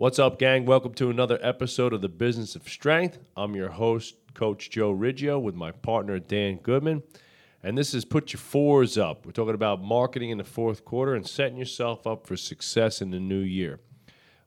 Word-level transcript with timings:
What's 0.00 0.18
up, 0.18 0.38
gang? 0.38 0.64
Welcome 0.64 0.94
to 0.94 1.10
another 1.10 1.38
episode 1.42 1.92
of 1.92 2.00
the 2.00 2.08
Business 2.08 2.56
of 2.56 2.66
Strength. 2.66 3.18
I'm 3.36 3.54
your 3.54 3.68
host, 3.68 4.14
Coach 4.32 4.70
Joe 4.70 4.96
Riggio, 4.96 5.38
with 5.38 5.54
my 5.54 5.72
partner, 5.72 6.18
Dan 6.18 6.56
Goodman. 6.56 7.02
And 7.62 7.76
this 7.76 7.92
is 7.92 8.06
Put 8.06 8.32
Your 8.32 8.40
Fours 8.40 8.96
Up. 8.96 9.26
We're 9.26 9.32
talking 9.32 9.54
about 9.54 9.82
marketing 9.82 10.30
in 10.30 10.38
the 10.38 10.44
fourth 10.44 10.86
quarter 10.86 11.14
and 11.14 11.28
setting 11.28 11.58
yourself 11.58 12.06
up 12.06 12.26
for 12.26 12.34
success 12.34 13.02
in 13.02 13.10
the 13.10 13.20
new 13.20 13.40
year. 13.40 13.78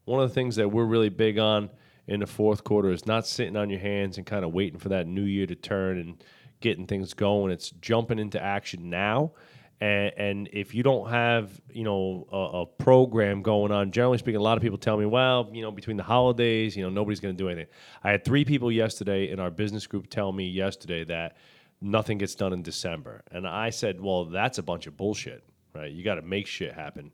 One 0.06 0.24
of 0.24 0.28
the 0.28 0.34
things 0.34 0.56
that 0.56 0.70
we're 0.70 0.86
really 0.86 1.10
big 1.10 1.38
on 1.38 1.70
in 2.08 2.22
the 2.22 2.26
fourth 2.26 2.64
quarter 2.64 2.90
is 2.90 3.06
not 3.06 3.28
sitting 3.28 3.56
on 3.56 3.70
your 3.70 3.80
hands 3.80 4.18
and 4.18 4.26
kind 4.26 4.44
of 4.44 4.54
waiting 4.54 4.80
for 4.80 4.90
that 4.90 5.06
new 5.06 5.22
year 5.22 5.46
to 5.46 5.56
turn 5.56 6.00
and 6.00 6.24
getting 6.62 6.88
things 6.88 7.14
going. 7.14 7.52
It's 7.52 7.70
jumping 7.70 8.18
into 8.18 8.42
action 8.42 8.90
now 8.90 9.34
and, 9.82 10.14
and 10.18 10.50
if 10.54 10.74
you 10.74 10.84
don't 10.84 11.10
have, 11.10 11.50
you 11.72 11.84
know, 11.84 12.28
a, 12.32 12.38
a, 12.38 12.66
program 12.66 13.42
going 13.42 13.72
on, 13.72 13.92
generally 13.92 14.18
speaking, 14.18 14.40
a 14.40 14.44
lot 14.44 14.58
of 14.58 14.62
people 14.62 14.78
tell 14.78 14.98
me, 14.98 15.06
well, 15.06 15.50
you 15.52 15.62
know, 15.62 15.72
between 15.72 15.98
the 15.98 16.04
holidays, 16.04 16.78
you 16.78 16.84
know, 16.84 16.90
nobody's 16.90 17.20
going 17.20 17.36
to 17.36 17.44
do 17.44 17.50
anything. 17.50 17.68
I 18.04 18.12
had 18.12 18.24
three 18.24 18.46
people 18.46 18.72
yesterday 18.72 19.30
in 19.30 19.40
our 19.40 19.52
business 19.52 19.86
group 19.88 20.10
tell 20.10 20.32
me 20.32 20.48
yesterday 20.50 21.04
that 21.06 21.38
nothing 21.82 22.18
gets 22.18 22.36
done 22.36 22.54
in 22.54 22.62
December, 22.62 23.24
and 23.32 23.48
I 23.48 23.72
said, 23.72 24.00
well, 24.00 24.26
that's 24.26 24.58
a 24.58 24.64
bunch 24.64 24.88
of 24.88 24.96
bullshit, 24.96 25.44
right? 25.76 25.92
You 25.92 26.04
got 26.04 26.16
to 26.16 26.22
make 26.22 26.48
shit 26.48 26.74
happen 26.74 27.12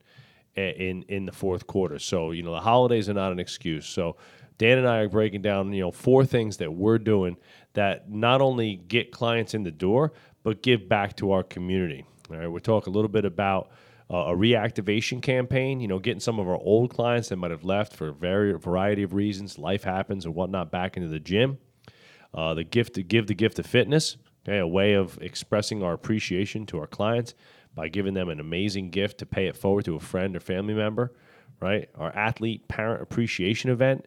in 0.55 1.03
in 1.03 1.25
the 1.25 1.31
fourth 1.31 1.67
quarter. 1.67 1.99
So 1.99 2.31
you 2.31 2.43
know, 2.43 2.51
the 2.51 2.59
holidays 2.59 3.09
are 3.09 3.13
not 3.13 3.31
an 3.31 3.39
excuse. 3.39 3.85
So 3.85 4.17
Dan 4.57 4.77
and 4.77 4.87
I 4.87 4.99
are 4.99 5.09
breaking 5.09 5.41
down, 5.41 5.71
you 5.73 5.81
know, 5.81 5.91
four 5.91 6.25
things 6.25 6.57
that 6.57 6.71
we're 6.71 6.97
doing 6.97 7.37
that 7.73 8.11
not 8.11 8.41
only 8.41 8.75
get 8.75 9.11
clients 9.11 9.53
in 9.53 9.63
the 9.63 9.71
door, 9.71 10.11
but 10.43 10.61
give 10.61 10.89
back 10.89 11.15
to 11.17 11.31
our 11.31 11.43
community. 11.43 12.05
All 12.31 12.37
right, 12.37 12.47
we'll 12.47 12.59
talk 12.59 12.87
a 12.87 12.91
little 12.91 13.09
bit 13.09 13.25
about 13.25 13.71
uh, 14.11 14.17
a 14.17 14.35
reactivation 14.35 15.21
campaign. 15.21 15.79
You 15.79 15.87
know, 15.87 15.99
getting 15.99 16.19
some 16.19 16.39
of 16.39 16.47
our 16.47 16.57
old 16.57 16.91
clients 16.91 17.29
that 17.29 17.37
might 17.37 17.51
have 17.51 17.63
left 17.63 17.93
for 17.93 18.09
a 18.09 18.13
very 18.13 18.53
variety 18.53 19.03
of 19.03 19.13
reasons, 19.13 19.57
life 19.57 19.83
happens 19.83 20.25
or 20.25 20.31
whatnot, 20.31 20.71
back 20.71 20.95
into 20.95 21.09
the 21.09 21.19
gym. 21.19 21.57
Uh, 22.33 22.53
the 22.53 22.63
gift 22.63 22.93
to 22.95 23.03
give 23.03 23.25
the 23.25 23.33
gift 23.33 23.57
of 23.57 23.65
fitness, 23.65 24.17
okay, 24.47 24.59
a 24.59 24.67
way 24.67 24.93
of 24.93 25.17
expressing 25.21 25.81
our 25.81 25.93
appreciation 25.93 26.65
to 26.67 26.79
our 26.79 26.85
clients 26.85 27.33
by 27.73 27.87
giving 27.87 28.13
them 28.13 28.29
an 28.29 28.39
amazing 28.39 28.91
gift 28.91 29.17
to 29.17 29.25
pay 29.25 29.47
it 29.47 29.55
forward 29.55 29.85
to 29.85 29.95
a 29.95 29.99
friend 29.99 30.35
or 30.35 30.39
family 30.39 30.75
member, 30.75 31.11
right? 31.59 31.89
Our 31.95 32.15
athlete 32.15 32.67
parent 32.67 33.01
appreciation 33.01 33.71
event, 33.71 34.05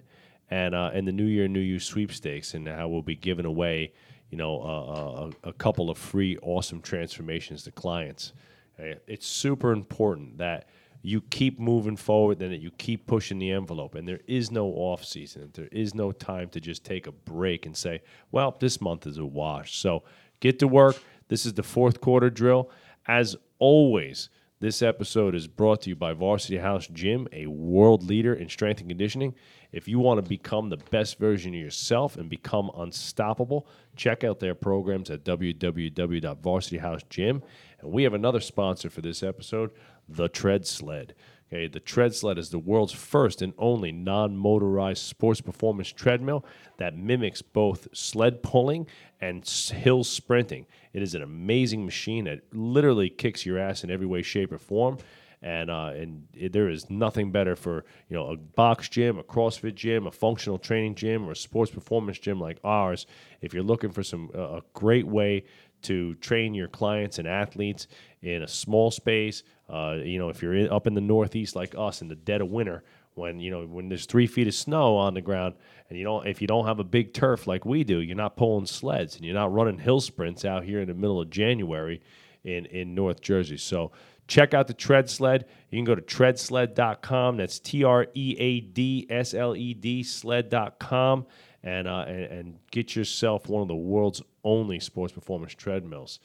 and 0.50 0.74
uh, 0.74 0.90
and 0.94 1.08
the 1.08 1.12
New 1.12 1.24
Year 1.24 1.48
New 1.48 1.60
You 1.60 1.80
sweepstakes, 1.80 2.54
and 2.54 2.68
how 2.68 2.88
we'll 2.88 3.02
be 3.02 3.16
giving 3.16 3.46
away 3.46 3.92
you 4.32 4.38
know, 4.38 5.34
a, 5.44 5.48
a, 5.50 5.52
couple 5.52 5.90
of 5.90 5.98
free 5.98 6.38
awesome 6.40 6.80
transformations 6.80 7.64
to 7.64 7.70
clients. 7.70 8.32
Uh, 8.80 8.94
it's 9.06 9.26
super 9.26 9.72
important 9.72 10.38
that 10.38 10.70
you 11.02 11.20
keep 11.20 11.60
moving 11.60 11.96
forward 11.96 12.40
and 12.40 12.50
that 12.50 12.62
you 12.62 12.70
keep 12.78 13.06
pushing 13.06 13.38
the 13.38 13.50
envelope. 13.50 13.94
And 13.94 14.08
there 14.08 14.20
is 14.26 14.50
no 14.50 14.68
off 14.68 15.04
season. 15.04 15.50
There 15.52 15.68
is 15.70 15.94
no 15.94 16.12
time 16.12 16.48
to 16.48 16.60
just 16.60 16.82
take 16.82 17.06
a 17.06 17.12
break 17.12 17.66
and 17.66 17.76
say, 17.76 18.00
well, 18.30 18.56
this 18.58 18.80
month 18.80 19.06
is 19.06 19.18
a 19.18 19.24
wash. 19.26 19.76
So 19.76 20.02
get 20.40 20.58
to 20.60 20.66
work. 20.66 20.96
This 21.28 21.44
is 21.44 21.52
the 21.52 21.62
fourth 21.62 22.00
quarter 22.00 22.30
drill. 22.30 22.70
As 23.06 23.36
always, 23.58 24.30
this 24.60 24.80
episode 24.80 25.34
is 25.34 25.46
brought 25.46 25.82
to 25.82 25.90
you 25.90 25.96
by 25.96 26.14
Varsity 26.14 26.56
House 26.56 26.86
Gym, 26.86 27.28
a 27.32 27.48
world 27.48 28.02
leader 28.04 28.32
in 28.32 28.48
strength 28.48 28.80
and 28.80 28.88
conditioning. 28.88 29.34
If 29.72 29.88
you 29.88 29.98
want 29.98 30.22
to 30.22 30.28
become 30.28 30.68
the 30.68 30.76
best 30.76 31.18
version 31.18 31.54
of 31.54 31.60
yourself 31.60 32.16
and 32.16 32.28
become 32.28 32.70
unstoppable, 32.76 33.66
check 33.96 34.22
out 34.22 34.38
their 34.38 34.54
programs 34.54 35.10
at 35.10 35.24
www.varsityhousegym. 35.24 37.42
And 37.80 37.90
we 37.90 38.02
have 38.02 38.12
another 38.14 38.40
sponsor 38.40 38.90
for 38.90 39.00
this 39.00 39.22
episode, 39.22 39.70
the 40.08 40.28
Tread 40.28 40.66
Sled. 40.66 41.14
Okay, 41.48 41.68
the 41.68 41.80
Tread 41.80 42.14
Sled 42.14 42.38
is 42.38 42.50
the 42.50 42.58
world's 42.58 42.92
first 42.92 43.42
and 43.42 43.52
only 43.58 43.92
non-motorized 43.92 45.02
sports 45.02 45.42
performance 45.42 45.92
treadmill 45.92 46.46
that 46.78 46.96
mimics 46.96 47.42
both 47.42 47.88
sled 47.92 48.42
pulling 48.42 48.86
and 49.20 49.46
hill 49.46 50.02
sprinting. 50.02 50.66
It 50.94 51.02
is 51.02 51.14
an 51.14 51.20
amazing 51.22 51.84
machine 51.84 52.24
that 52.24 52.40
literally 52.54 53.10
kicks 53.10 53.44
your 53.44 53.58
ass 53.58 53.84
in 53.84 53.90
every 53.90 54.06
way, 54.06 54.22
shape, 54.22 54.52
or 54.52 54.58
form 54.58 54.96
and 55.42 55.70
uh, 55.70 55.90
and 55.94 56.26
it, 56.34 56.52
there 56.52 56.68
is 56.68 56.88
nothing 56.88 57.32
better 57.32 57.56
for 57.56 57.84
you 58.08 58.16
know 58.16 58.28
a 58.28 58.36
box 58.36 58.88
gym, 58.88 59.18
a 59.18 59.22
CrossFit 59.22 59.74
gym, 59.74 60.06
a 60.06 60.10
functional 60.12 60.58
training 60.58 60.94
gym, 60.94 61.28
or 61.28 61.32
a 61.32 61.36
sports 61.36 61.70
performance 61.70 62.18
gym 62.18 62.40
like 62.40 62.58
ours. 62.64 63.06
If 63.40 63.52
you're 63.52 63.62
looking 63.62 63.90
for 63.90 64.02
some 64.02 64.30
uh, 64.34 64.58
a 64.58 64.62
great 64.72 65.06
way 65.06 65.44
to 65.82 66.14
train 66.16 66.54
your 66.54 66.68
clients 66.68 67.18
and 67.18 67.26
athletes 67.26 67.88
in 68.22 68.42
a 68.42 68.48
small 68.48 68.92
space, 68.92 69.42
uh, 69.68 69.96
you 70.02 70.18
know, 70.18 70.28
if 70.28 70.40
you're 70.40 70.54
in, 70.54 70.70
up 70.70 70.86
in 70.86 70.94
the 70.94 71.00
Northeast 71.00 71.56
like 71.56 71.74
us 71.76 72.02
in 72.02 72.08
the 72.08 72.14
dead 72.14 72.40
of 72.40 72.48
winter, 72.48 72.84
when 73.14 73.40
you 73.40 73.50
know 73.50 73.66
when 73.66 73.88
there's 73.88 74.06
three 74.06 74.26
feet 74.26 74.46
of 74.46 74.54
snow 74.54 74.96
on 74.96 75.14
the 75.14 75.20
ground, 75.20 75.54
and 75.88 75.98
you 75.98 76.04
don't 76.04 76.26
if 76.26 76.40
you 76.40 76.46
don't 76.46 76.66
have 76.66 76.78
a 76.78 76.84
big 76.84 77.12
turf 77.12 77.46
like 77.46 77.64
we 77.64 77.82
do, 77.82 77.98
you're 77.98 78.16
not 78.16 78.36
pulling 78.36 78.66
sleds 78.66 79.16
and 79.16 79.24
you're 79.24 79.34
not 79.34 79.52
running 79.52 79.78
hill 79.78 80.00
sprints 80.00 80.44
out 80.44 80.64
here 80.64 80.80
in 80.80 80.88
the 80.88 80.94
middle 80.94 81.20
of 81.20 81.30
January 81.30 82.00
in 82.44 82.66
in 82.66 82.94
North 82.94 83.20
Jersey. 83.20 83.56
So 83.56 83.92
Check 84.32 84.54
out 84.54 84.66
the 84.66 84.72
Tread 84.72 85.10
Sled. 85.10 85.44
You 85.68 85.76
can 85.76 85.84
go 85.84 85.94
to 85.94 86.00
treadsled.com. 86.00 87.36
That's 87.36 87.58
T 87.58 87.84
R 87.84 88.06
E 88.14 88.34
A 88.38 88.60
D 88.60 89.06
S 89.10 89.34
L 89.34 89.54
E 89.54 89.74
D 89.74 90.02
sled.com 90.02 91.26
and, 91.62 91.86
uh, 91.86 92.06
and, 92.08 92.24
and 92.24 92.58
get 92.70 92.96
yourself 92.96 93.50
one 93.50 93.60
of 93.60 93.68
the 93.68 93.74
world's 93.74 94.22
only 94.42 94.80
sports 94.80 95.12
performance 95.12 95.52
treadmills. 95.52 96.18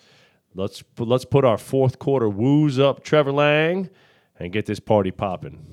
Let's 0.56 0.82
put, 0.82 1.10
let's 1.10 1.26
put 1.26 1.44
our 1.44 1.58
fourth 1.58 2.00
quarter 2.00 2.30
woos 2.30 2.80
up, 2.80 3.04
Trevor 3.04 3.34
Lang, 3.34 3.90
and 4.40 4.54
get 4.54 4.68
this 4.68 4.80
party 4.80 5.12
popping. 5.12 5.66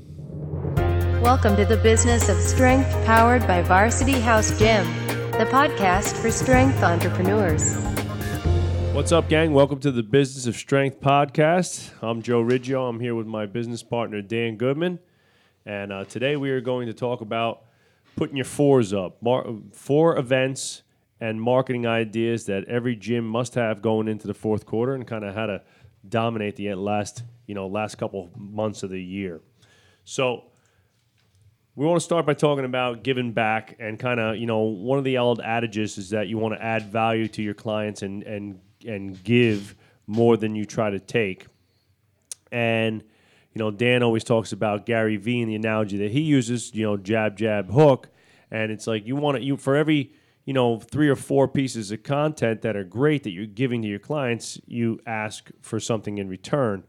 Welcome 1.22 1.54
to 1.54 1.64
the 1.64 1.76
business 1.84 2.28
of 2.28 2.36
strength 2.38 2.90
powered 3.06 3.46
by 3.46 3.62
Varsity 3.62 4.18
House 4.18 4.58
Gym, 4.58 4.84
the 5.06 5.46
podcast 5.52 6.20
for 6.20 6.32
strength 6.32 6.82
entrepreneurs. 6.82 7.76
What's 8.94 9.10
up, 9.10 9.28
gang? 9.28 9.52
Welcome 9.52 9.80
to 9.80 9.90
the 9.90 10.04
Business 10.04 10.46
of 10.46 10.54
Strength 10.54 11.00
podcast. 11.00 11.90
I'm 12.00 12.22
Joe 12.22 12.40
Riggio. 12.40 12.88
I'm 12.88 13.00
here 13.00 13.16
with 13.16 13.26
my 13.26 13.44
business 13.44 13.82
partner, 13.82 14.22
Dan 14.22 14.56
Goodman. 14.56 15.00
And 15.66 15.92
uh, 15.92 16.04
today 16.04 16.36
we 16.36 16.50
are 16.50 16.60
going 16.60 16.86
to 16.86 16.94
talk 16.94 17.20
about 17.20 17.64
putting 18.14 18.36
your 18.36 18.44
fours 18.44 18.92
up. 18.92 19.20
Mar- 19.20 19.46
four 19.72 20.16
events 20.16 20.84
and 21.20 21.42
marketing 21.42 21.88
ideas 21.88 22.46
that 22.46 22.66
every 22.66 22.94
gym 22.94 23.26
must 23.26 23.56
have 23.56 23.82
going 23.82 24.06
into 24.06 24.28
the 24.28 24.32
fourth 24.32 24.64
quarter 24.64 24.94
and 24.94 25.04
kind 25.08 25.24
of 25.24 25.34
how 25.34 25.46
to 25.46 25.60
dominate 26.08 26.54
the 26.54 26.72
last, 26.74 27.24
you 27.48 27.54
know, 27.56 27.66
last 27.66 27.96
couple 27.96 28.30
months 28.36 28.84
of 28.84 28.90
the 28.90 29.02
year. 29.02 29.40
So 30.04 30.44
we 31.74 31.84
want 31.84 31.98
to 31.98 32.04
start 32.04 32.26
by 32.26 32.34
talking 32.34 32.64
about 32.64 33.02
giving 33.02 33.32
back 33.32 33.74
and 33.80 33.98
kind 33.98 34.20
of, 34.20 34.36
you 34.36 34.46
know, 34.46 34.60
one 34.60 34.98
of 34.98 35.04
the 35.04 35.18
old 35.18 35.40
adages 35.40 35.98
is 35.98 36.10
that 36.10 36.28
you 36.28 36.38
want 36.38 36.54
to 36.54 36.62
add 36.64 36.92
value 36.92 37.26
to 37.26 37.42
your 37.42 37.54
clients 37.54 38.02
and, 38.02 38.22
and 38.22 38.60
and 38.86 39.22
give 39.22 39.74
more 40.06 40.36
than 40.36 40.54
you 40.54 40.64
try 40.64 40.90
to 40.90 41.00
take. 41.00 41.46
And 42.52 43.02
you 43.54 43.60
know, 43.60 43.70
Dan 43.70 44.02
always 44.02 44.24
talks 44.24 44.52
about 44.52 44.84
Gary 44.84 45.16
Vee 45.16 45.40
and 45.40 45.50
the 45.50 45.54
analogy 45.54 45.96
that 45.98 46.10
he 46.10 46.20
uses. 46.20 46.74
You 46.74 46.84
know, 46.84 46.96
jab, 46.96 47.36
jab, 47.36 47.70
hook, 47.70 48.08
and 48.50 48.72
it's 48.72 48.86
like 48.86 49.06
you 49.06 49.16
want 49.16 49.36
to 49.36 49.44
you 49.44 49.56
for 49.56 49.76
every 49.76 50.12
you 50.44 50.52
know 50.52 50.80
three 50.80 51.08
or 51.08 51.16
four 51.16 51.46
pieces 51.46 51.92
of 51.92 52.02
content 52.02 52.62
that 52.62 52.76
are 52.76 52.84
great 52.84 53.22
that 53.22 53.30
you're 53.30 53.46
giving 53.46 53.82
to 53.82 53.88
your 53.88 54.00
clients, 54.00 54.60
you 54.66 54.98
ask 55.06 55.50
for 55.60 55.78
something 55.78 56.18
in 56.18 56.28
return. 56.28 56.84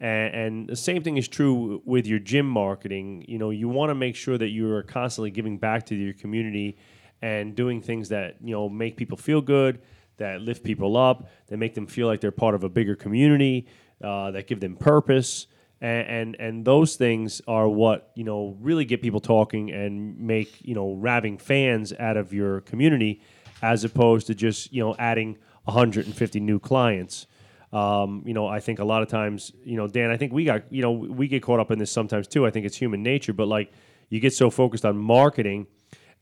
And, 0.00 0.34
and 0.34 0.68
the 0.68 0.76
same 0.76 1.02
thing 1.02 1.16
is 1.16 1.26
true 1.26 1.82
with 1.84 2.06
your 2.06 2.20
gym 2.20 2.48
marketing. 2.48 3.24
You 3.26 3.38
know, 3.38 3.50
you 3.50 3.68
want 3.68 3.90
to 3.90 3.94
make 3.94 4.14
sure 4.14 4.38
that 4.38 4.48
you 4.48 4.70
are 4.72 4.82
constantly 4.82 5.30
giving 5.30 5.58
back 5.58 5.86
to 5.86 5.94
your 5.94 6.14
community 6.14 6.76
and 7.22 7.54
doing 7.54 7.80
things 7.80 8.08
that 8.08 8.36
you 8.42 8.54
know 8.54 8.68
make 8.68 8.96
people 8.96 9.16
feel 9.16 9.40
good 9.40 9.80
that 10.18 10.42
lift 10.42 10.62
people 10.62 10.96
up, 10.96 11.28
that 11.48 11.56
make 11.56 11.74
them 11.74 11.86
feel 11.86 12.06
like 12.06 12.20
they're 12.20 12.30
part 12.30 12.54
of 12.54 12.64
a 12.64 12.68
bigger 12.68 12.94
community, 12.94 13.66
uh, 14.02 14.30
that 14.30 14.46
give 14.46 14.60
them 14.60 14.76
purpose. 14.76 15.46
And, 15.80 16.08
and, 16.08 16.36
and 16.40 16.64
those 16.64 16.96
things 16.96 17.40
are 17.46 17.68
what 17.68 18.10
you 18.14 18.24
know 18.24 18.56
really 18.60 18.84
get 18.84 19.00
people 19.00 19.20
talking 19.20 19.70
and 19.70 20.18
make 20.18 20.60
you 20.60 20.74
know 20.74 20.94
raving 20.94 21.38
fans 21.38 21.92
out 21.92 22.16
of 22.16 22.32
your 22.32 22.60
community, 22.62 23.22
as 23.62 23.84
opposed 23.84 24.26
to 24.26 24.34
just 24.34 24.72
you 24.72 24.84
know 24.84 24.94
adding 24.98 25.38
150 25.64 26.40
new 26.40 26.58
clients. 26.58 27.26
Um, 27.72 28.22
you 28.24 28.32
know, 28.32 28.46
I 28.46 28.60
think 28.60 28.78
a 28.78 28.84
lot 28.84 29.02
of 29.02 29.08
times, 29.08 29.52
you 29.62 29.76
know, 29.76 29.86
Dan, 29.86 30.10
I 30.10 30.16
think 30.16 30.32
we 30.32 30.44
got, 30.44 30.72
you 30.72 30.80
know, 30.80 30.90
we 30.90 31.28
get 31.28 31.42
caught 31.42 31.60
up 31.60 31.70
in 31.70 31.78
this 31.78 31.90
sometimes 31.90 32.26
too. 32.26 32.46
I 32.46 32.50
think 32.50 32.64
it's 32.64 32.78
human 32.78 33.02
nature, 33.02 33.34
but 33.34 33.46
like 33.46 33.70
you 34.08 34.20
get 34.20 34.32
so 34.32 34.48
focused 34.48 34.86
on 34.86 34.96
marketing 34.96 35.66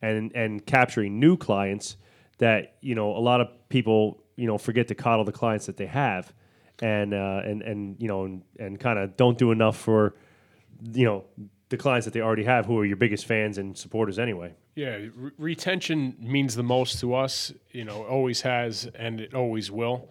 and 0.03 0.33
and 0.35 0.67
capturing 0.67 1.19
new 1.19 1.37
clients 1.37 1.97
that 2.39 2.77
you 2.81 2.95
know 2.95 3.17
a 3.17 3.19
lot 3.21 3.41
of 3.41 3.49
people 3.69 4.23
you 4.37 4.47
know 4.47 4.59
forget 4.59 4.89
to 4.89 4.95
coddle 4.95 5.25
the 5.25 5.33
clients 5.33 5.67
that 5.67 5.77
they 5.77 5.87
have, 5.87 6.33
and 6.81 7.15
uh, 7.15 7.43
and 7.45 7.63
and 7.63 7.97
you 8.01 8.09
know 8.09 8.25
and, 8.25 8.43
and 8.59 8.81
kind 8.81 8.99
of 8.99 9.17
don't 9.17 9.39
do 9.39 9.53
enough 9.53 9.77
for 9.77 10.15
you 10.93 11.05
know 11.05 11.25
the 11.69 11.77
clients 11.77 12.05
that 12.05 12.13
they 12.13 12.21
already 12.21 12.45
have, 12.45 12.67
who 12.67 12.79
are 12.79 12.85
your 12.85 12.97
biggest 12.97 13.27
fans 13.27 13.59
and 13.59 13.77
supporters 13.77 14.19
anyway. 14.19 14.55
Yeah, 14.77 14.97
re- 15.17 15.31
retention 15.39 16.17
means 16.21 16.55
the 16.55 16.63
most 16.63 17.01
to 17.01 17.15
us. 17.15 17.53
You 17.73 17.85
know, 17.85 18.05
always 18.05 18.43
has, 18.43 18.89
and 18.95 19.21
it 19.21 19.35
always 19.35 19.71
will. 19.71 20.09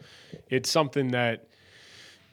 It's 0.49 0.69
something 0.69 1.11
that 1.11 1.47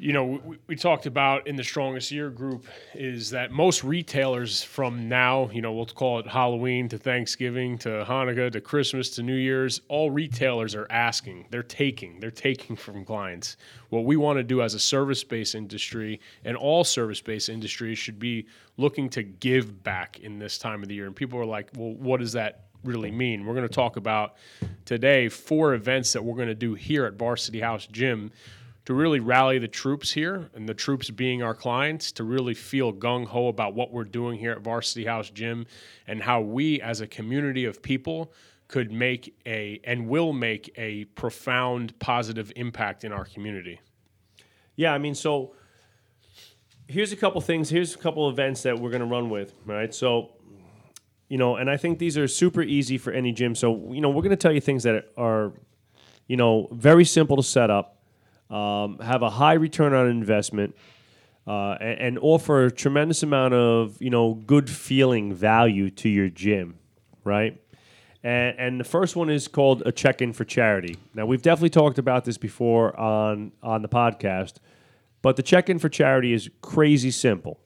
you 0.03 0.13
know, 0.13 0.25
we, 0.45 0.59
we 0.67 0.75
talked 0.75 1.07
about 1.07 1.47
in 1.47 1.55
the 1.55 1.63
strongest 1.63 2.11
year 2.11 2.29
group 2.29 2.67
is 2.93 3.31
that 3.31 3.53
most 3.53 3.85
retailers 3.85 4.61
from 4.61 5.09
now, 5.09 5.49
you 5.53 5.63
know, 5.63 5.73
we'll 5.73 5.87
call 5.87 6.19
it 6.19 6.27
Halloween 6.27 6.89
to 6.89 6.99
Thanksgiving 6.99 7.79
to 7.79 8.05
Hanukkah 8.05 8.51
to 8.51 8.61
Christmas 8.61 9.11
to 9.11 9.23
New 9.23 9.37
Year's, 9.37 9.81
all 9.87 10.11
retailers 10.11 10.75
are 10.75 10.89
asking, 10.91 11.47
they're 11.51 11.63
taking, 11.63 12.19
they're 12.19 12.33
taking 12.33 12.75
from 12.75 13.05
clients. 13.05 13.57
What 13.91 14.05
we 14.05 14.17
want 14.17 14.39
to 14.39 14.43
do 14.43 14.61
as 14.61 14.75
a 14.75 14.81
service 14.81 15.23
based 15.23 15.55
industry 15.55 16.21
and 16.45 16.57
all 16.57 16.83
service 16.83 17.21
based 17.21 17.49
industries 17.49 17.97
should 17.97 18.19
be 18.19 18.47
looking 18.79 19.09
to 19.11 19.23
give 19.23 19.85
back 19.85 20.19
in 20.19 20.37
this 20.37 20.59
time 20.59 20.83
of 20.83 20.89
the 20.89 20.97
year. 20.97 21.07
And 21.07 21.15
people 21.15 21.39
are 21.39 21.47
like, 21.47 21.69
well, 21.77 21.93
what 21.93 22.19
does 22.19 22.33
that 22.33 22.65
really 22.83 23.13
mean? 23.13 23.47
We're 23.47 23.55
going 23.55 23.69
to 23.69 23.73
talk 23.73 23.97
about 23.97 24.35
today 24.85 25.29
four 25.29 25.75
events 25.75 26.13
that 26.15 26.25
we're 26.25 26.35
going 26.35 26.49
to 26.49 26.57
do 26.57 26.75
here 26.75 27.05
at 27.05 27.13
Varsity 27.13 27.61
House 27.61 27.87
Gym 27.87 28.33
to 28.85 28.95
really 28.95 29.21
rally 29.21 29.59
the 29.59 29.69
troops 29.69 30.13
here, 30.13 30.51
and 30.55 30.69
the 30.69 30.75
troops 30.75 31.09
being 31.11 31.43
our 31.43 31.55
clients, 31.55 32.11
to 32.13 32.25
really 32.25 32.55
feel 32.55 32.93
gung 32.93 33.27
ho 33.27 33.49
about 33.49 33.75
what 33.75 33.93
we're 33.93 34.05
doing 34.05 34.39
here 34.39 34.53
at 34.53 34.61
Varsity 34.61 35.05
House 35.05 35.31
Gym 35.31 35.67
and 36.07 36.23
how 36.23 36.41
we, 36.41 36.81
as 36.81 37.01
a 37.01 37.07
community 37.07 37.65
of 37.65 37.81
people, 37.81 38.33
could 38.67 38.91
make 38.91 39.37
a 39.47 39.81
and 39.85 40.09
will 40.09 40.33
make 40.33 40.73
a 40.77 41.05
profound 41.05 41.97
positive 41.99 42.53
impact 42.57 43.05
in 43.05 43.13
our 43.13 43.25
community. 43.25 43.79
Yeah, 44.77 44.95
I 44.95 44.99
mean, 44.99 45.15
so 45.15 45.55
here's 46.89 47.13
a 47.13 47.17
couple 47.17 47.41
things. 47.41 47.69
Here's 47.69 47.95
a 47.95 47.99
couple 47.99 48.29
events 48.29 48.63
that 48.63 48.79
we're 48.79 48.91
going 48.91 49.03
to 49.03 49.07
run 49.07 49.31
with, 49.31 49.55
right? 49.65 49.95
So, 49.95 50.31
you 51.29 51.39
know, 51.39 51.57
and 51.57 51.71
I 51.71 51.77
think 51.77 51.99
these 51.99 52.19
are 52.19 52.27
super 52.27 52.63
easy 52.63 52.99
for 52.99 53.13
any 53.13 53.33
gym. 53.33 53.55
So, 53.55 53.93
you 53.93 54.01
know, 54.01 54.09
we're 54.09 54.23
going 54.23 54.31
to 54.31 54.37
tell 54.37 54.53
you 54.53 54.61
things 54.61 54.83
that 54.83 55.11
are, 55.17 55.53
you 56.27 56.37
know, 56.37 56.69
very 56.73 57.05
simple 57.05 57.37
to 57.37 57.43
set 57.43 57.71
up 57.71 58.02
um, 58.51 58.99
have 58.99 59.23
a 59.23 59.31
high 59.31 59.55
return 59.55 59.95
on 59.95 60.09
investment, 60.09 60.75
uh, 61.47 61.73
and, 61.81 62.01
and, 62.01 62.19
offer 62.21 62.67
a 62.67 62.71
tremendous 62.71 63.23
amount 63.23 63.55
of 63.55 64.01
you 64.01 64.11
know 64.11 64.35
good 64.35 64.69
feeling 64.71 65.35
value 65.35 65.91
to 65.91 66.09
your 66.09 66.29
gym, 66.29 66.79
right? 67.25 67.61
And, 68.23 68.57
and 68.59 68.81
the 68.81 68.85
first 68.85 69.17
one 69.17 69.31
is 69.31 69.49
called 69.49 69.83
a 69.85 69.91
check-in 69.91 70.33
for 70.33 70.45
charity. 70.45 70.97
Now 71.15 71.27
we've 71.27 71.43
definitely 71.43 71.71
talked 71.71 71.99
about 71.99 72.25
this 72.25 72.39
before 72.39 72.99
on 72.99 73.53
on 73.63 73.83
the 73.83 73.89
podcast, 73.89 74.55
but 75.23 75.37
the 75.37 75.43
check-in 75.43 75.79
for 75.79 75.89
charity 75.89 76.33
is 76.33 76.49
crazy 76.61 77.11
simple. 77.11 77.59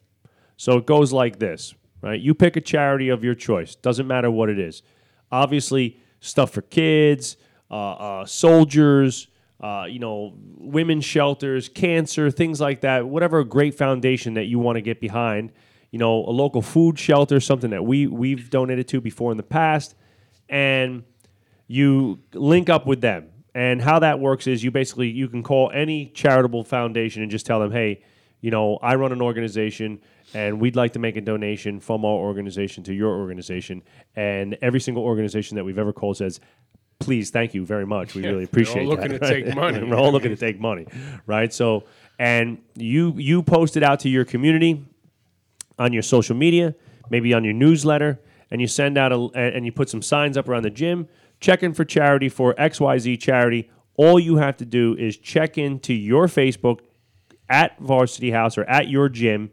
So 0.57 0.79
it 0.79 0.87
goes 0.87 1.13
like 1.13 1.39
this, 1.39 1.75
right? 2.01 2.19
You 2.19 2.35
pick 2.35 2.57
a 2.57 2.61
charity 2.61 3.11
of 3.11 3.23
your 3.23 3.35
choice. 3.35 3.75
Doesn't 3.75 4.07
matter 4.07 4.31
what 4.31 4.49
it 4.49 4.59
is. 4.59 4.83
Obviously, 5.31 5.99
stuff 6.21 6.51
for 6.51 6.63
kids, 6.63 7.37
uh, 7.71 7.93
uh, 7.93 8.27
soldiers 8.27 9.29
uh, 9.61 9.87
you 9.89 9.99
know, 9.99 10.35
women's 10.59 11.05
shelters, 11.05 11.69
cancer, 11.69 12.31
things 12.31 12.61
like 12.61 12.83
that. 12.83 13.07
Whatever 13.07 13.43
great 13.45 13.75
foundation 13.75 14.35
that 14.35 14.45
you 14.45 14.59
want 14.59 14.77
to 14.77 14.83
get 14.83 15.01
behind. 15.01 15.53
You 15.91 15.99
know, 15.99 16.25
a 16.25 16.31
local 16.31 16.63
food 16.63 16.99
shelter, 16.99 17.41
something 17.41 17.71
that 17.71 17.85
we 17.85 18.07
we've 18.07 18.51
donated 18.51 18.89
to 18.89 19.01
before 19.01 19.31
in 19.31 19.37
the 19.37 19.43
past, 19.43 19.95
and 20.49 21.05
you 21.69 22.21
link 22.35 22.69
up 22.69 22.87
with 22.87 23.01
them. 23.01 23.31
And 23.55 23.81
how 23.81 24.01
that 24.01 24.21
works 24.21 24.47
is 24.47 24.63
you 24.63 24.71
basically 24.71 25.09
you 25.09 25.29
can 25.29 25.43
call 25.43 25.71
any 25.73 26.09
charitable 26.09 26.65
foundation 26.65 27.23
and 27.23 27.31
just 27.31 27.47
tell 27.47 27.59
them, 27.59 27.73
hey, 27.73 28.03
you 28.43 28.51
know, 28.51 28.79
I 28.83 28.97
run 28.97 29.13
an 29.13 29.23
organization 29.23 30.01
and 30.35 30.61
we'd 30.61 30.77
like 30.77 30.93
to 30.93 30.99
make 30.99 31.17
a 31.17 31.21
donation 31.21 31.81
from 31.81 32.05
our 32.05 32.13
organization 32.13 32.85
to 32.85 32.93
your 32.93 33.17
organization. 33.17 33.83
And 34.15 34.59
every 34.61 34.81
single 34.81 35.05
organization 35.05 35.57
that 35.57 35.65
we've 35.65 35.79
ever 35.79 35.93
called 35.93 36.19
says, 36.19 36.41
please, 36.99 37.31
thank 37.31 37.55
you 37.55 37.65
very 37.65 37.87
much. 37.87 38.15
We 38.15 38.23
yeah, 38.23 38.31
really 38.31 38.45
appreciate. 38.45 38.87
We're 38.87 38.93
all 38.93 38.97
looking 38.97 39.13
that, 39.13 39.23
to 39.23 39.35
right? 39.35 39.45
take 39.45 39.55
money. 39.63 39.83
we're 39.83 39.97
all 39.97 40.13
looking 40.13 40.31
to 40.31 40.37
take 40.37 40.61
money, 40.61 40.87
right? 41.27 41.53
So, 41.53 41.85
and 42.19 42.59
you 42.75 43.15
you 43.17 43.43
post 43.43 43.77
it 43.77 43.83
out 43.83 44.01
to 44.01 44.09
your 44.09 44.25
community 44.25 44.85
on 45.79 45.93
your 45.93 46.03
social 46.03 46.37
media, 46.37 46.75
maybe 47.11 47.35
on 47.35 47.45
your 47.45 47.53
newsletter, 47.53 48.21
and 48.51 48.61
you 48.61 48.67
send 48.67 48.97
out 48.99 49.13
a 49.13 49.31
and 49.35 49.65
you 49.65 49.73
put 49.73 49.89
some 49.89 50.03
signs 50.03 50.37
up 50.37 50.49
around 50.49 50.63
the 50.63 50.71
gym. 50.71 51.09
Check 51.41 51.63
in 51.63 51.75
for 51.75 51.85
charity 51.85 52.29
for 52.29 52.55
X 52.59 52.81
Y 52.81 52.99
Z 52.99 53.17
charity. 53.19 53.71
All 53.97 54.19
you 54.19 54.37
have 54.37 54.57
to 54.59 54.65
do 54.65 54.95
is 54.97 55.17
check 55.17 55.57
into 55.57 55.95
your 55.95 56.27
Facebook 56.27 56.81
at 57.49 57.79
Varsity 57.79 58.31
House 58.31 58.59
or 58.59 58.65
at 58.65 58.89
your 58.89 59.09
gym, 59.09 59.51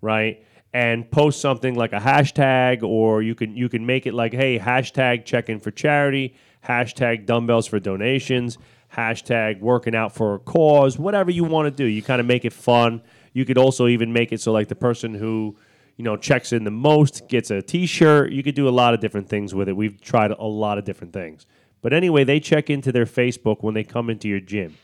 right? 0.00 0.44
and 0.74 1.10
post 1.10 1.40
something 1.40 1.74
like 1.74 1.94
a 1.94 1.98
hashtag 1.98 2.82
or 2.82 3.22
you 3.22 3.34
can 3.34 3.56
you 3.56 3.70
can 3.70 3.86
make 3.86 4.06
it 4.06 4.12
like 4.12 4.34
hey 4.34 4.58
hashtag 4.58 5.24
check 5.24 5.48
in 5.48 5.58
for 5.58 5.70
charity 5.70 6.34
hashtag 6.66 7.26
dumbbells 7.26 7.66
for 7.66 7.78
donations, 7.78 8.58
hashtag 8.94 9.60
working 9.60 9.94
out 9.94 10.14
for 10.14 10.34
a 10.34 10.38
cause, 10.38 10.98
whatever 10.98 11.30
you 11.30 11.44
want 11.44 11.66
to 11.66 11.70
do. 11.70 11.84
You 11.84 12.02
kind 12.02 12.20
of 12.20 12.26
make 12.26 12.44
it 12.44 12.52
fun. 12.52 13.02
You 13.32 13.44
could 13.44 13.58
also 13.58 13.86
even 13.86 14.12
make 14.12 14.32
it 14.32 14.40
so 14.40 14.52
like 14.52 14.68
the 14.68 14.74
person 14.74 15.14
who 15.14 15.56
you 15.96 16.04
know 16.04 16.16
checks 16.16 16.52
in 16.52 16.64
the 16.64 16.70
most 16.70 17.28
gets 17.28 17.50
a 17.50 17.60
T-shirt. 17.60 18.32
You 18.32 18.42
could 18.42 18.54
do 18.54 18.68
a 18.68 18.70
lot 18.70 18.94
of 18.94 19.00
different 19.00 19.28
things 19.28 19.54
with 19.54 19.68
it. 19.68 19.76
We've 19.76 20.00
tried 20.00 20.30
a 20.30 20.44
lot 20.44 20.78
of 20.78 20.84
different 20.84 21.12
things. 21.12 21.46
But 21.80 21.92
anyway, 21.92 22.24
they 22.24 22.40
check 22.40 22.70
into 22.70 22.90
their 22.90 23.04
Facebook 23.04 23.62
when 23.62 23.74
they 23.74 23.84
come 23.84 24.10
into 24.10 24.28
your 24.28 24.40
gym, 24.40 24.76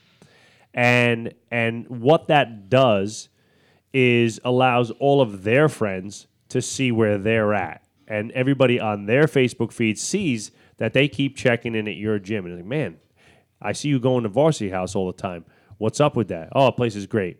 and 0.72 1.34
and 1.50 1.88
what 1.88 2.28
that 2.28 2.68
does 2.68 3.28
is 3.92 4.40
allows 4.44 4.90
all 4.92 5.20
of 5.20 5.44
their 5.44 5.68
friends 5.68 6.26
to 6.50 6.60
see 6.62 6.92
where 6.92 7.18
they're 7.18 7.54
at, 7.54 7.84
and 8.06 8.30
everybody 8.32 8.78
on 8.78 9.06
their 9.06 9.24
Facebook 9.24 9.72
feed 9.72 9.98
sees 9.98 10.52
that 10.78 10.92
they 10.92 11.08
keep 11.08 11.36
checking 11.36 11.74
in 11.74 11.88
at 11.88 11.96
your 11.96 12.18
gym. 12.18 12.46
And 12.46 12.56
like, 12.56 12.64
man, 12.64 12.96
I 13.60 13.72
see 13.72 13.88
you 13.88 13.98
going 13.98 14.24
to 14.24 14.28
Varsity 14.28 14.70
House 14.70 14.94
all 14.94 15.06
the 15.06 15.12
time. 15.12 15.44
What's 15.78 16.00
up 16.00 16.16
with 16.16 16.28
that? 16.28 16.50
Oh, 16.52 16.66
the 16.66 16.72
place 16.72 16.96
is 16.96 17.06
great. 17.06 17.38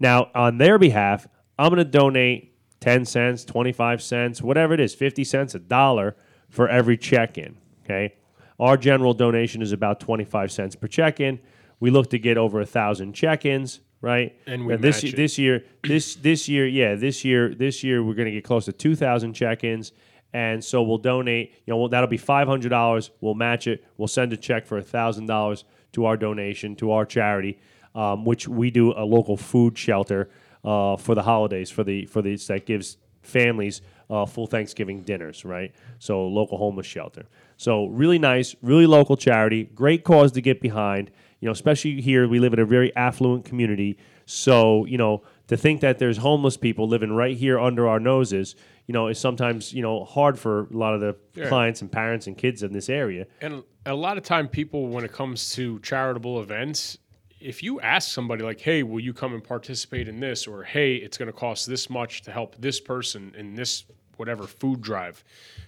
Now, 0.00 0.30
on 0.34 0.58
their 0.58 0.78
behalf, 0.78 1.26
I'm 1.58 1.70
going 1.70 1.84
to 1.84 1.90
donate 1.90 2.54
10 2.80 3.04
cents, 3.04 3.44
25 3.44 4.00
cents, 4.00 4.42
whatever 4.42 4.74
it 4.74 4.80
is, 4.80 4.94
50 4.94 5.24
cents, 5.24 5.54
a 5.54 5.58
dollar 5.58 6.16
for 6.48 6.68
every 6.68 6.96
check 6.96 7.36
in. 7.36 7.56
Okay. 7.84 8.14
Our 8.60 8.76
general 8.76 9.14
donation 9.14 9.62
is 9.62 9.72
about 9.72 10.00
25 10.00 10.52
cents 10.52 10.76
per 10.76 10.86
check 10.86 11.20
in. 11.20 11.40
We 11.80 11.90
look 11.90 12.10
to 12.10 12.18
get 12.18 12.38
over 12.38 12.60
a 12.60 12.66
thousand 12.66 13.12
check 13.12 13.44
ins, 13.44 13.80
right? 14.00 14.36
And 14.46 14.66
we 14.66 14.76
this, 14.76 15.02
match 15.02 15.12
it. 15.12 15.16
this 15.16 15.38
year, 15.38 15.64
this, 15.84 16.16
this 16.16 16.48
year, 16.48 16.66
yeah, 16.66 16.94
this 16.94 17.24
year, 17.24 17.54
this 17.54 17.84
year, 17.84 18.02
we're 18.02 18.14
going 18.14 18.26
to 18.26 18.32
get 18.32 18.44
close 18.44 18.64
to 18.64 18.72
2,000 18.72 19.32
check 19.32 19.64
ins 19.64 19.92
and 20.32 20.62
so 20.62 20.82
we'll 20.82 20.98
donate. 20.98 21.54
You 21.66 21.74
know, 21.74 21.88
that'll 21.88 22.08
be 22.08 22.16
five 22.16 22.48
hundred 22.48 22.70
dollars. 22.70 23.10
We'll 23.20 23.34
match 23.34 23.66
it. 23.66 23.84
We'll 23.96 24.08
send 24.08 24.32
a 24.32 24.36
check 24.36 24.66
for 24.66 24.80
thousand 24.82 25.26
dollars 25.26 25.64
to 25.92 26.04
our 26.04 26.16
donation 26.16 26.76
to 26.76 26.92
our 26.92 27.04
charity, 27.06 27.58
um, 27.94 28.24
which 28.24 28.46
we 28.46 28.70
do 28.70 28.92
a 28.92 29.04
local 29.04 29.36
food 29.36 29.76
shelter 29.76 30.30
uh, 30.64 30.96
for 30.96 31.14
the 31.14 31.22
holidays 31.22 31.70
for 31.70 31.84
the 31.84 32.06
for 32.06 32.22
the 32.22 32.36
that 32.48 32.66
gives 32.66 32.98
families 33.22 33.80
uh, 34.10 34.26
full 34.26 34.46
Thanksgiving 34.46 35.02
dinners. 35.02 35.44
Right. 35.44 35.72
So 35.98 36.26
local 36.26 36.58
homeless 36.58 36.86
shelter. 36.86 37.26
So 37.56 37.86
really 37.86 38.18
nice, 38.18 38.54
really 38.62 38.86
local 38.86 39.16
charity. 39.16 39.64
Great 39.64 40.04
cause 40.04 40.32
to 40.32 40.40
get 40.40 40.60
behind. 40.60 41.10
You 41.40 41.46
know, 41.46 41.52
especially 41.52 42.00
here 42.00 42.26
we 42.28 42.40
live 42.40 42.52
in 42.52 42.58
a 42.58 42.66
very 42.66 42.94
affluent 42.96 43.44
community. 43.44 43.98
So 44.26 44.84
you 44.84 44.98
know 44.98 45.22
to 45.46 45.56
think 45.56 45.80
that 45.80 45.98
there's 45.98 46.18
homeless 46.18 46.58
people 46.58 46.86
living 46.86 47.12
right 47.12 47.36
here 47.36 47.58
under 47.58 47.88
our 47.88 47.98
noses 47.98 48.54
you 48.88 48.94
know, 48.94 49.06
is 49.08 49.20
sometimes 49.20 49.72
you 49.72 49.82
know 49.82 50.04
hard 50.04 50.38
for 50.38 50.62
a 50.62 50.76
lot 50.76 50.94
of 50.94 51.00
the 51.00 51.14
yeah. 51.34 51.48
clients 51.48 51.82
and 51.82 51.92
parents 51.92 52.26
and 52.26 52.36
kids 52.36 52.62
in 52.64 52.72
this 52.72 52.88
area. 52.88 53.26
And 53.40 53.62
a 53.86 53.94
lot 53.94 54.16
of 54.16 54.24
time, 54.24 54.48
people 54.48 54.88
when 54.88 55.04
it 55.04 55.12
comes 55.12 55.52
to 55.54 55.78
charitable 55.80 56.40
events, 56.40 56.98
if 57.38 57.62
you 57.62 57.80
ask 57.82 58.10
somebody 58.10 58.42
like, 58.42 58.60
"Hey, 58.60 58.82
will 58.82 58.98
you 58.98 59.12
come 59.12 59.34
and 59.34 59.44
participate 59.44 60.08
in 60.08 60.18
this?" 60.18 60.46
or 60.46 60.64
"Hey, 60.64 60.96
it's 60.96 61.18
going 61.18 61.28
to 61.28 61.34
cost 61.34 61.68
this 61.68 61.88
much 61.88 62.22
to 62.22 62.32
help 62.32 62.56
this 62.58 62.80
person 62.80 63.34
in 63.36 63.54
this 63.54 63.84
whatever 64.16 64.44
food 64.44 64.80
drive," 64.80 65.22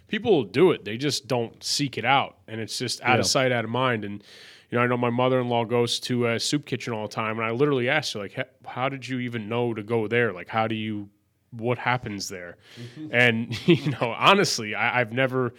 people 0.09 0.33
will 0.33 0.45
do 0.45 0.71
it. 0.71 0.87
They 0.87 0.97
just 0.97 1.29
don't 1.29 1.63
seek 1.63 1.99
it 1.99 2.07
out, 2.07 2.39
and 2.49 2.59
it's 2.59 2.79
just 2.79 3.03
out 3.03 3.15
yeah. 3.15 3.21
of 3.21 3.27
sight, 3.27 3.53
out 3.53 3.65
of 3.65 3.71
mind. 3.71 4.03
And 4.03 4.25
you 4.71 4.79
know, 4.79 4.85
I 4.85 4.87
know 4.87 4.97
my 4.97 5.11
mother-in-law 5.11 5.67
goes 5.67 6.01
to 6.01 6.27
a 6.27 6.41
soup 6.41 6.65
kitchen 6.65 6.95
all 6.95 7.07
the 7.07 7.15
time, 7.15 7.39
and 7.39 7.47
I 7.47 7.51
literally 7.51 7.91
asked 7.91 8.15
her 8.15 8.19
like, 8.19 8.35
"How 8.65 8.89
did 8.89 9.07
you 9.07 9.19
even 9.19 9.47
know 9.47 9.75
to 9.75 9.83
go 9.83 10.09
there? 10.09 10.33
Like, 10.33 10.49
how 10.49 10.67
do 10.67 10.75
you 10.75 11.11
what 11.51 11.79
happens 11.79 12.29
there. 12.29 12.57
Mm-hmm. 12.81 13.09
And 13.13 13.69
you 13.69 13.91
know, 13.91 14.15
honestly, 14.17 14.75
I, 14.75 14.99
have 14.99 15.13
never, 15.13 15.55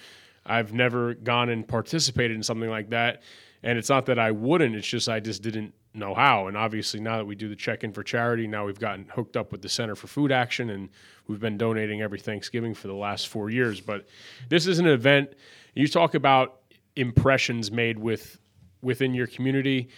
I've 0.45 0.74
never 0.74 1.13
gone 1.13 1.50
and 1.50 1.67
participated 1.67 2.36
in 2.36 2.43
something 2.43 2.69
like 2.69 2.89
that. 2.89 3.24
And 3.63 3.77
it's 3.77 3.89
not 3.89 4.07
that 4.07 4.17
I 4.17 4.31
wouldn't; 4.31 4.75
it's 4.75 4.88
just 4.88 5.07
I 5.07 5.19
just 5.19 5.43
didn't 5.43 5.74
know 5.93 6.15
how. 6.15 6.48
And 6.48 6.57
obviously, 6.57 7.00
now 7.00 7.17
that 7.17 7.25
we 7.25 7.36
do 7.36 7.48
the 7.48 7.55
check-in 7.55 7.93
for 7.93 8.03
charity, 8.03 8.48
now 8.48 8.65
we've 8.65 8.79
gotten 8.79 9.05
hooked 9.13 9.38
up 9.38 9.51
with 9.51 9.62
the 9.62 9.69
Center 9.69 9.95
for 9.95 10.07
Food 10.07 10.31
Action, 10.31 10.71
and 10.71 10.89
we've 11.27 11.39
been 11.39 11.60
donating 11.60 12.01
every 12.01 12.19
Thanksgiving 12.19 12.74
for 12.74 12.88
the 12.88 12.95
last 12.95 13.27
four 13.27 13.51
years. 13.51 13.79
But 13.79 14.07
this 14.50 14.65
is 14.65 14.79
an 14.79 14.88
event. 14.88 15.33
You 15.75 15.88
talk 15.88 16.15
about 16.15 16.62
impressions 16.95 17.71
made 17.71 18.00
with 18.00 18.39
within 18.81 19.13
your 19.13 19.27
community 19.27 19.89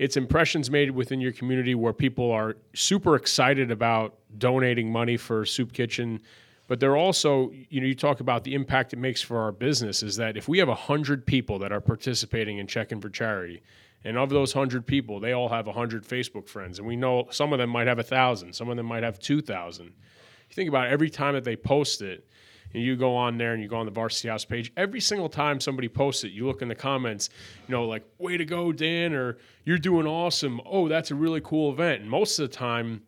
it's 0.00 0.16
impressions 0.16 0.70
made 0.70 0.90
within 0.90 1.20
your 1.20 1.30
community 1.30 1.74
where 1.74 1.92
people 1.92 2.32
are 2.32 2.56
super 2.74 3.14
excited 3.14 3.70
about 3.70 4.14
donating 4.38 4.90
money 4.90 5.16
for 5.16 5.44
soup 5.44 5.72
kitchen 5.72 6.20
but 6.68 6.80
they're 6.80 6.96
also 6.96 7.50
you 7.68 7.80
know 7.80 7.86
you 7.86 7.94
talk 7.94 8.20
about 8.20 8.42
the 8.44 8.54
impact 8.54 8.92
it 8.92 8.98
makes 8.98 9.20
for 9.20 9.38
our 9.38 9.52
business 9.52 10.02
is 10.02 10.16
that 10.16 10.36
if 10.36 10.48
we 10.48 10.58
have 10.58 10.68
100 10.68 11.26
people 11.26 11.58
that 11.58 11.70
are 11.70 11.80
participating 11.80 12.58
in 12.58 12.66
check-in 12.66 13.00
for 13.00 13.10
charity 13.10 13.62
And 14.02 14.16
of 14.16 14.30
those 14.30 14.52
hundred 14.54 14.86
people, 14.86 15.20
they 15.20 15.32
all 15.32 15.48
have 15.50 15.66
hundred 15.66 16.04
Facebook 16.04 16.48
friends, 16.48 16.78
and 16.78 16.88
we 16.88 16.96
know 16.96 17.28
some 17.30 17.52
of 17.52 17.58
them 17.58 17.68
might 17.70 17.86
have 17.86 17.98
a 17.98 18.02
thousand, 18.02 18.54
some 18.54 18.70
of 18.70 18.76
them 18.76 18.86
might 18.86 19.02
have 19.02 19.18
two 19.18 19.42
thousand. 19.42 19.86
You 19.86 20.54
think 20.54 20.68
about 20.68 20.86
it, 20.86 20.92
every 20.92 21.10
time 21.10 21.34
that 21.34 21.44
they 21.44 21.56
post 21.56 22.00
it, 22.00 22.26
you 22.72 22.96
go 22.96 23.16
on 23.16 23.38
there 23.38 23.52
and 23.52 23.62
you 23.62 23.68
go 23.68 23.76
on 23.76 23.86
the 23.86 23.92
Varsity 23.92 24.28
House 24.28 24.44
page, 24.44 24.72
every 24.76 25.00
single 25.00 25.28
time 25.28 25.60
somebody 25.60 25.88
posts 25.88 26.24
it, 26.24 26.32
you 26.32 26.46
look 26.46 26.62
in 26.62 26.68
the 26.68 26.74
comments, 26.74 27.30
you 27.66 27.72
know, 27.72 27.84
like 27.84 28.04
"Way 28.18 28.36
to 28.36 28.44
go, 28.44 28.72
Dan!" 28.72 29.12
or 29.12 29.38
"You're 29.64 29.78
doing 29.78 30.06
awesome." 30.06 30.60
Oh, 30.64 30.88
that's 30.88 31.10
a 31.10 31.14
really 31.14 31.40
cool 31.40 31.72
event. 31.72 32.02
And 32.02 32.10
most 32.10 32.38
of 32.38 32.48
the 32.50 32.56
time, 32.56 33.02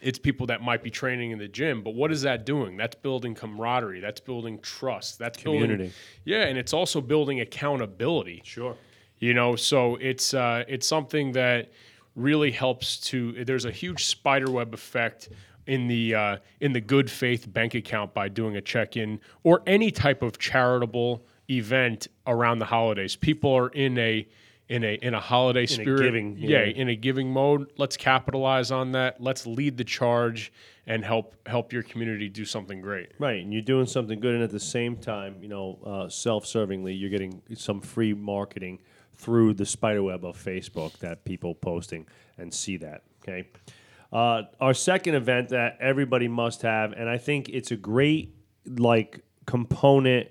it's 0.00 0.18
people 0.18 0.46
that 0.46 0.62
might 0.62 0.82
be 0.82 0.90
training 0.90 1.30
in 1.32 1.38
the 1.38 1.48
gym, 1.48 1.82
but 1.82 1.94
what 1.94 2.12
is 2.12 2.22
that 2.22 2.44
doing? 2.46 2.76
That's 2.76 2.94
building 2.94 3.34
camaraderie. 3.34 4.00
That's 4.00 4.20
building 4.20 4.60
trust. 4.60 5.18
That's 5.18 5.42
building 5.42 5.62
Community. 5.62 5.92
yeah, 6.24 6.42
and 6.42 6.56
it's 6.58 6.72
also 6.72 7.00
building 7.00 7.40
accountability. 7.40 8.42
Sure. 8.44 8.76
You 9.18 9.34
know, 9.34 9.56
so 9.56 9.96
it's 9.96 10.34
uh, 10.34 10.64
it's 10.68 10.86
something 10.86 11.32
that 11.32 11.72
really 12.14 12.50
helps 12.52 12.98
to. 12.98 13.44
There's 13.44 13.64
a 13.64 13.70
huge 13.72 14.04
spiderweb 14.04 14.74
effect 14.74 15.30
in 15.68 15.86
the 15.86 16.14
uh, 16.14 16.36
in 16.60 16.72
the 16.72 16.80
good 16.80 17.10
faith 17.10 17.52
bank 17.52 17.74
account 17.74 18.14
by 18.14 18.28
doing 18.28 18.56
a 18.56 18.60
check 18.60 18.96
in 18.96 19.20
or 19.44 19.62
any 19.66 19.90
type 19.90 20.22
of 20.22 20.38
charitable 20.38 21.24
event 21.48 22.08
around 22.26 22.58
the 22.58 22.64
holidays. 22.64 23.14
People 23.14 23.54
are 23.54 23.68
in 23.68 23.96
a 23.98 24.26
in 24.68 24.82
a 24.84 24.94
in 24.94 25.14
a 25.14 25.20
holiday 25.20 25.66
spirit, 25.66 26.02
giving, 26.02 26.36
yeah, 26.38 26.64
yeah. 26.64 26.64
in 26.64 26.88
a 26.88 26.96
giving 26.96 27.30
mode. 27.30 27.70
Let's 27.76 27.96
capitalize 27.96 28.70
on 28.70 28.92
that. 28.92 29.20
Let's 29.20 29.46
lead 29.46 29.76
the 29.76 29.84
charge 29.84 30.52
and 30.86 31.04
help 31.04 31.34
help 31.46 31.72
your 31.72 31.82
community 31.82 32.28
do 32.28 32.44
something 32.44 32.80
great. 32.80 33.12
Right, 33.18 33.42
and 33.42 33.52
you're 33.52 33.62
doing 33.62 33.86
something 33.86 34.20
good, 34.20 34.34
and 34.34 34.42
at 34.42 34.50
the 34.50 34.60
same 34.60 34.96
time, 34.96 35.36
you 35.40 35.48
know, 35.48 35.78
uh, 35.84 36.08
self-servingly, 36.08 36.98
you're 36.98 37.10
getting 37.10 37.42
some 37.54 37.80
free 37.80 38.14
marketing 38.14 38.80
through 39.14 39.54
the 39.54 39.66
spiderweb 39.66 40.24
of 40.24 40.42
Facebook 40.42 40.98
that 40.98 41.24
people 41.24 41.54
posting 41.54 42.06
and 42.38 42.52
see 42.54 42.76
that. 42.78 43.02
Okay, 43.22 43.48
uh, 44.12 44.42
our 44.60 44.74
second 44.74 45.14
event 45.14 45.50
that 45.50 45.78
everybody 45.80 46.28
must 46.28 46.62
have, 46.62 46.92
and 46.92 47.08
I 47.08 47.18
think 47.18 47.48
it's 47.48 47.70
a 47.70 47.76
great 47.76 48.34
like 48.66 49.20
component 49.46 50.28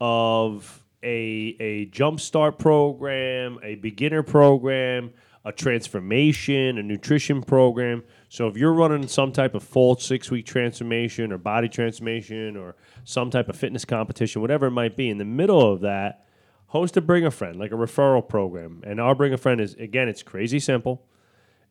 of 0.00 0.84
a 1.02 1.56
a 1.58 1.86
jumpstart 1.86 2.58
program, 2.58 3.58
a 3.62 3.76
beginner 3.76 4.22
program, 4.22 5.12
a 5.44 5.52
transformation, 5.52 6.78
a 6.78 6.82
nutrition 6.82 7.42
program. 7.42 8.04
So 8.28 8.46
if 8.46 8.56
you're 8.56 8.72
running 8.72 9.08
some 9.08 9.32
type 9.32 9.54
of 9.54 9.62
full 9.62 9.96
six 9.96 10.30
week 10.30 10.46
transformation 10.46 11.32
or 11.32 11.38
body 11.38 11.68
transformation 11.68 12.56
or 12.56 12.76
some 13.04 13.30
type 13.30 13.48
of 13.48 13.56
fitness 13.56 13.84
competition, 13.84 14.42
whatever 14.42 14.66
it 14.66 14.72
might 14.72 14.96
be, 14.96 15.08
in 15.08 15.18
the 15.18 15.24
middle 15.24 15.72
of 15.72 15.80
that, 15.80 16.26
host 16.66 16.96
a 16.96 17.00
bring 17.00 17.24
a 17.24 17.30
friend, 17.30 17.58
like 17.58 17.72
a 17.72 17.76
referral 17.76 18.26
program. 18.26 18.82
And 18.84 19.00
our 19.00 19.14
bring 19.14 19.32
a 19.32 19.38
friend 19.38 19.60
is 19.60 19.74
again, 19.74 20.08
it's 20.08 20.22
crazy 20.22 20.60
simple. 20.60 21.06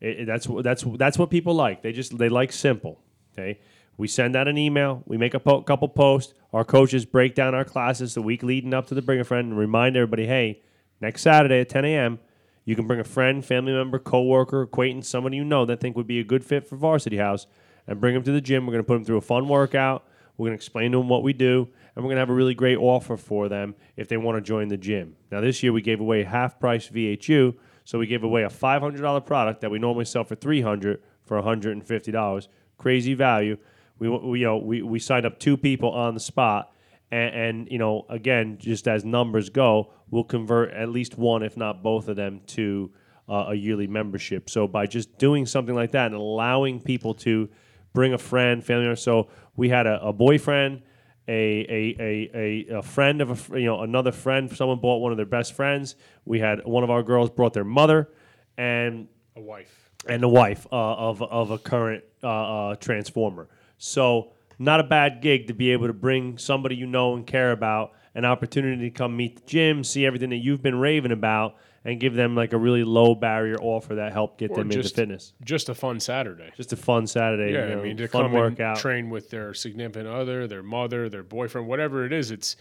It, 0.02 0.22
it- 0.22 0.26
that's 0.26 0.48
that's 0.64 0.84
that's 0.98 1.18
what 1.18 1.30
people 1.30 1.54
like. 1.54 1.82
They 1.82 1.92
just 1.92 2.18
they 2.18 2.30
like 2.30 2.52
simple. 2.52 3.00
Okay, 3.34 3.60
we 3.98 4.08
send 4.08 4.36
out 4.36 4.48
an 4.48 4.58
email. 4.58 5.04
We 5.06 5.18
make 5.18 5.34
a 5.34 5.40
po- 5.40 5.62
couple 5.62 5.90
posts. 5.90 6.34
Our 6.54 6.64
coaches 6.64 7.06
break 7.06 7.36
down 7.36 7.54
our 7.54 7.66
classes 7.66 8.14
the 8.14 8.22
week 8.22 8.42
leading 8.44 8.74
up 8.74 8.88
to 8.88 8.96
the 8.96 9.02
Bring 9.02 9.20
a 9.20 9.24
Friend 9.24 9.48
and 9.50 9.58
remind 9.58 9.96
everybody, 9.98 10.26
hey, 10.26 10.62
next 11.02 11.22
Saturday 11.22 11.60
at 11.60 11.70
10 11.70 11.86
a.m. 11.86 12.20
You 12.66 12.76
can 12.76 12.88
bring 12.88 13.00
a 13.00 13.04
friend, 13.06 13.46
family 13.46 13.72
member, 13.74 13.98
coworker, 14.00 14.62
acquaintance, 14.64 15.08
somebody 15.08 15.38
you 15.38 15.46
know 15.46 15.66
that 15.66 15.80
think 15.80 15.96
would 15.96 16.08
be 16.08 16.20
a 16.20 16.24
good 16.24 16.44
fit 16.44 16.68
for 16.68 16.76
Varsity 16.76 17.18
House, 17.18 17.48
and 17.86 18.00
bring 18.02 18.14
them 18.14 18.24
to 18.24 18.32
the 18.32 18.42
gym. 18.42 18.66
We're 18.66 18.74
going 18.74 18.84
to 18.84 18.88
put 18.88 18.96
them 18.96 19.06
through 19.06 19.18
a 19.18 19.22
fun 19.22 19.48
workout. 19.48 20.06
We're 20.38 20.46
going 20.48 20.58
to 20.58 20.62
explain 20.62 20.92
to 20.92 20.98
them 20.98 21.08
what 21.10 21.24
we 21.24 21.32
do, 21.34 21.68
and 21.96 22.04
we're 22.04 22.10
going 22.10 22.16
to 22.18 22.22
have 22.22 22.30
a 22.30 22.34
really 22.34 22.54
great 22.56 22.78
offer 22.78 23.16
for 23.18 23.48
them 23.50 23.76
if 23.96 24.08
they 24.08 24.18
want 24.18 24.38
to 24.38 24.42
join 24.42 24.68
the 24.68 24.78
gym. 24.78 25.16
Now, 25.32 25.42
this 25.42 25.64
year 25.64 25.72
we 25.74 25.82
gave 25.82 26.00
away 26.02 26.24
half 26.24 26.60
price 26.60 26.88
VHU, 26.90 27.56
so 27.88 27.98
we 27.98 28.06
gave 28.06 28.26
away 28.26 28.44
a 28.44 28.50
$500 28.50 29.26
product 29.26 29.62
that 29.62 29.72
we 29.72 29.80
normally 29.80 30.04
sell 30.04 30.26
for 30.26 30.36
300 30.36 31.02
for 31.24 31.42
$150. 31.42 32.48
Crazy 32.78 33.14
value. 33.14 33.56
We, 33.98 34.10
we 34.10 34.40
you 34.42 34.46
know 34.46 34.58
we, 34.58 34.82
we 34.82 35.00
signed 35.00 35.26
up 35.26 35.40
two 35.40 35.56
people 35.56 35.92
on 35.92 36.14
the 36.14 36.20
spot, 36.20 36.74
and, 37.12 37.34
and 37.34 37.72
you 37.72 37.78
know 37.78 38.06
again 38.10 38.58
just 38.60 38.90
as 38.90 39.06
numbers 39.06 39.50
go, 39.50 39.94
we'll 40.12 40.26
convert 40.26 40.74
at 40.74 40.90
least 40.90 41.18
one, 41.18 41.44
if 41.44 41.56
not 41.56 41.82
both 41.82 42.10
of 42.10 42.18
them, 42.18 42.42
to 42.48 42.92
uh, 43.30 43.46
a 43.48 43.56
yearly 43.56 43.88
membership. 43.88 44.50
So 44.50 44.68
by 44.68 44.86
just 44.86 45.18
doing 45.18 45.46
something 45.46 45.74
like 45.74 45.92
that 45.92 46.08
and 46.08 46.16
allowing 46.16 46.82
people 46.82 47.14
to 47.14 47.48
bring 47.94 48.12
a 48.12 48.18
friend, 48.18 48.62
family 48.62 48.84
member. 48.84 48.98
So 48.98 49.30
we 49.56 49.70
had 49.70 49.88
a, 49.88 50.04
a 50.04 50.12
boyfriend, 50.12 50.82
a, 51.28 51.32
a, 51.34 51.96
a, 52.00 52.32
a, 52.34 52.78
a 52.78 52.82
friend 52.82 53.22
of 53.22 53.52
a 53.52 53.60
you 53.60 53.66
know 53.66 53.82
another 53.82 54.12
friend. 54.12 54.52
Someone 54.56 54.80
bought 54.80 54.98
one 54.98 55.12
of 55.12 55.18
their 55.18 55.26
best 55.26 55.54
friends. 55.54 55.96
We 56.26 56.40
had 56.40 56.66
one 56.66 56.84
of 56.84 56.90
our 56.90 57.04
girls 57.04 57.30
brought 57.30 57.54
their 57.54 57.64
mother, 57.66 58.10
and 58.58 59.08
A 59.36 59.42
wife. 59.42 59.90
and 60.08 60.22
the 60.24 60.30
wife 60.30 60.66
uh, 60.72 60.76
of 60.76 61.22
of 61.22 61.52
a 61.52 61.58
current 61.58 62.04
uh, 62.24 62.28
uh, 62.70 62.76
transformer. 62.76 63.48
So 63.78 64.34
not 64.60 64.80
a 64.80 64.84
bad 64.84 65.22
gig 65.22 65.48
to 65.48 65.54
be 65.54 65.72
able 65.72 65.88
to 65.88 65.94
bring 65.94 66.38
somebody 66.38 66.76
you 66.76 66.88
know 66.88 67.16
and 67.16 67.28
care 67.28 67.52
about 67.52 67.92
an 68.16 68.26
opportunity 68.26 68.90
to 68.90 68.92
come 68.92 69.16
meet 69.16 69.36
the 69.36 69.42
gym, 69.46 69.84
see 69.84 70.06
everything 70.06 70.32
that 70.32 70.38
you've 70.38 70.64
been 70.64 70.80
raving 70.80 71.12
about, 71.12 71.56
and 71.88 72.00
give 72.02 72.14
them 72.14 72.36
like 72.36 72.52
a 72.52 72.58
really 72.58 72.84
low 72.84 73.16
barrier 73.16 73.56
offer 73.62 73.96
that 73.96 74.12
help 74.12 74.38
get 74.38 74.52
Or 74.52 74.58
them 74.58 74.72
into 74.72 74.88
fitness. 74.90 75.34
Just 75.44 75.70
a 75.70 75.74
fun 75.74 76.02
Saturday. 76.02 76.52
Just 76.58 76.74
a 76.74 76.76
fun 76.76 77.08
Saturday, 77.08 77.54
Yeah, 77.54 77.70
you 77.70 77.76
know, 77.76 77.82
I 77.82 77.84
mean 77.84 77.98
to 77.98 78.08
fun 78.10 78.24
come 78.26 78.34
workout. 78.34 78.60
and 78.74 78.80
train 78.80 79.10
with 79.10 79.30
their 79.30 79.54
significant 79.54 80.08
other, 80.08 80.48
their 80.48 80.62
mother, 80.62 81.08
their 81.08 81.24
boyfriend, 81.24 81.66
whatever 81.68 82.06
it 82.06 82.12
is. 82.12 82.30
It's 82.30 82.58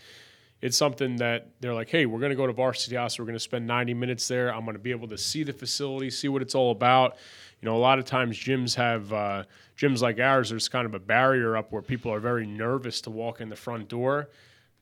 it's 0.63 0.77
something 0.77 1.17
that 1.17 1.49
they're 1.61 1.75
like, 1.75 1.91
hey, 1.91 2.07
we're 2.07 2.21
going 2.21 2.31
to 2.31 2.37
go 2.37 2.47
to 2.47 2.53
Varsity 2.53 2.97
House. 2.97 3.19
We're 3.19 3.27
going 3.27 3.35
to 3.37 3.41
spend 3.41 3.67
90 3.67 3.93
minutes 3.93 4.27
there. 4.27 4.55
I'm 4.55 4.65
going 4.65 4.75
to 4.77 4.83
be 4.83 4.91
able 4.91 5.09
to 5.09 5.19
see 5.19 5.43
the 5.43 5.53
facility, 5.53 6.09
see 6.09 6.29
what 6.29 6.41
it's 6.41 6.55
all 6.55 6.71
about. 6.71 7.17
You 7.61 7.69
know, 7.69 7.77
a 7.77 7.79
lot 7.79 7.99
of 7.99 8.07
times 8.07 8.39
gyms 8.39 8.75
have 8.77 9.13
uh, 9.13 9.43
gyms 9.77 10.01
like 10.01 10.19
ours. 10.19 10.49
There's 10.51 10.69
kind 10.71 10.87
of 10.87 10.95
a 10.95 10.99
barrier 10.99 11.59
up 11.59 11.73
where 11.73 11.83
people 11.83 12.11
are 12.13 12.21
very 12.21 12.47
nervous 12.47 13.03
to 13.03 13.11
walk 13.11 13.41
in 13.43 13.49
the 13.51 13.57
front 13.57 13.89
door. 13.89 14.29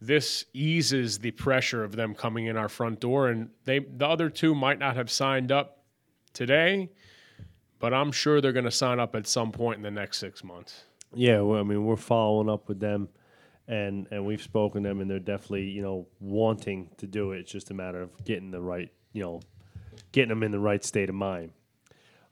This 0.07 0.45
eases 0.53 1.19
the 1.19 1.31
pressure 1.31 1.83
of 1.83 1.97
them 1.97 2.15
coming 2.15 2.47
in 2.47 2.57
our 2.59 2.69
front 2.69 3.01
door, 3.01 3.29
and 3.29 3.49
they 3.65 3.79
the 3.79 4.07
other 4.07 4.29
two 4.29 4.55
might 4.55 4.79
not 4.79 4.97
have 4.97 5.11
signed 5.11 5.51
up 5.51 5.83
today, 6.35 6.91
but 7.79 7.95
I'm 7.95 8.13
sure 8.13 8.41
they're 8.43 8.53
going 8.53 8.67
to 8.67 8.71
sign 8.71 9.01
up 9.01 9.15
at 9.15 9.27
some 9.27 9.51
point 9.51 9.79
in 9.79 9.83
the 9.83 9.91
next 9.91 10.19
six 10.19 10.45
months. 10.45 10.85
Yeah, 11.15 11.41
well, 11.41 11.61
I 11.61 11.63
mean, 11.63 11.87
we're 11.87 11.97
following 11.97 12.51
up 12.51 12.69
with 12.69 12.81
them, 12.81 13.09
and 13.67 14.07
and 14.11 14.27
we've 14.27 14.43
spoken 14.43 14.83
to 14.83 14.91
them, 14.91 15.01
and 15.01 15.11
they're 15.11 15.19
definitely 15.19 15.71
you 15.71 15.81
know 15.81 16.07
wanting 16.21 16.91
to 16.99 17.07
do 17.07 17.33
it. 17.33 17.39
It's 17.41 17.53
just 17.53 17.71
a 17.71 17.75
matter 17.75 18.03
of 18.03 18.25
getting 18.25 18.51
the 18.51 18.61
right 18.61 18.93
you 19.13 19.23
know 19.23 19.41
getting 20.13 20.29
them 20.29 20.43
in 20.43 20.51
the 20.51 20.61
right 20.61 20.85
state 20.85 21.09
of 21.09 21.15
mind. 21.15 21.53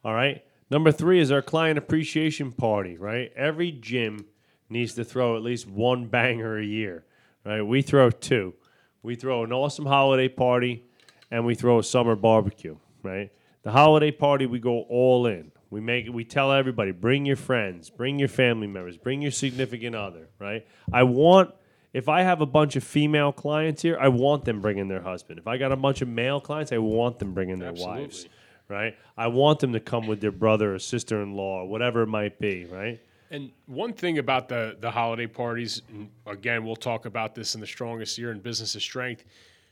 All 0.05 0.15
right. 0.15 0.45
Number 0.71 0.93
three 0.93 1.21
is 1.21 1.33
our 1.33 1.43
client 1.43 1.79
appreciation 1.79 2.53
party. 2.53 2.99
Right. 2.99 3.33
Every 3.35 3.73
gym 3.73 4.27
needs 4.69 4.95
to 4.95 5.05
throw 5.05 5.37
at 5.37 5.43
least 5.43 5.67
one 5.67 6.07
banger 6.07 6.59
a 6.59 6.65
year. 6.65 7.05
Right. 7.45 7.63
We 7.63 7.83
throw 7.83 8.11
two. 8.11 8.55
We 9.03 9.17
throw 9.17 9.43
an 9.43 9.53
awesome 9.53 9.87
holiday 9.87 10.29
party, 10.29 10.85
and 11.31 11.45
we 11.45 11.55
throw 11.55 11.79
a 11.79 11.83
summer 11.83 12.15
barbecue. 12.15 12.77
Right. 13.03 13.31
The 13.63 13.73
holiday 13.73 14.11
party, 14.11 14.47
we 14.47 14.59
go 14.59 14.83
all 14.83 15.27
in. 15.27 15.53
We 15.71 15.81
make 15.81 16.07
we 16.13 16.25
tell 16.25 16.53
everybody, 16.53 16.91
bring 16.93 17.25
your 17.25 17.37
friends, 17.37 17.89
bring 17.89 18.19
your 18.19 18.29
family 18.29 18.67
members, 18.67 18.99
bring 18.99 19.23
your 19.23 19.31
significant 19.31 19.97
other. 19.97 20.29
Right. 20.39 20.67
I 20.93 21.05
want 21.05 21.55
if 21.93 22.09
I 22.09 22.23
have 22.23 22.41
a 22.41 22.47
bunch 22.47 22.77
of 22.77 22.85
female 22.85 23.33
clients 23.33 23.83
here, 23.83 23.99
I 24.01 24.09
want 24.09 24.45
them 24.45 24.61
bringing 24.61 24.89
their 24.89 25.03
husband. 25.03 25.39
If 25.39 25.47
I 25.47 25.59
got 25.59 25.73
a 25.73 25.77
bunch 25.77 26.03
of 26.03 26.09
male 26.09 26.41
clients, 26.41 26.73
I 26.73 26.79
want 26.79 27.19
them 27.19 27.35
bringing 27.35 27.59
their 27.59 27.71
Absolutely. 27.71 28.03
wives. 28.03 28.29
Right. 28.69 28.97
I 29.17 29.27
want 29.27 29.61
them 29.61 29.73
to 29.75 29.81
come 29.81 30.07
with 30.07 30.21
their 30.21 30.33
brother 30.33 30.75
or 30.75 30.79
sister-in-law 30.79 31.63
or 31.63 31.69
whatever 31.69 32.03
it 32.03 32.07
might 32.07 32.39
be. 32.39 32.65
Right. 32.65 33.01
And 33.33 33.51
one 33.65 33.95
thing 33.95 34.19
about 34.19 34.49
the 34.49 34.77
the 34.79 34.91
holiday 34.91 35.27
parties, 35.27 35.81
and 35.89 36.11
again, 36.27 36.65
we'll 36.67 36.77
talk 36.77 37.07
about 37.07 37.35
this 37.35 37.55
in 37.55 37.63
the 37.63 37.67
strongest 37.67 38.19
year 38.19 38.31
in 38.31 38.41
business 38.41 38.75
of 38.75 38.83
strength. 38.83 39.25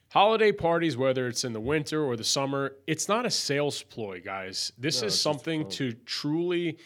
Holiday 0.08 0.50
parties, 0.50 0.96
whether 0.96 1.28
it's 1.28 1.44
in 1.44 1.52
the 1.52 1.60
winter 1.60 2.02
or 2.02 2.16
the 2.16 2.24
summer, 2.24 2.76
it's 2.86 3.06
not 3.06 3.26
a 3.26 3.30
sales 3.30 3.82
ploy, 3.82 4.20
guys. 4.24 4.72
This 4.78 5.02
is 5.02 5.20
something 5.20 5.68
to 5.68 5.92
truly 6.06 6.78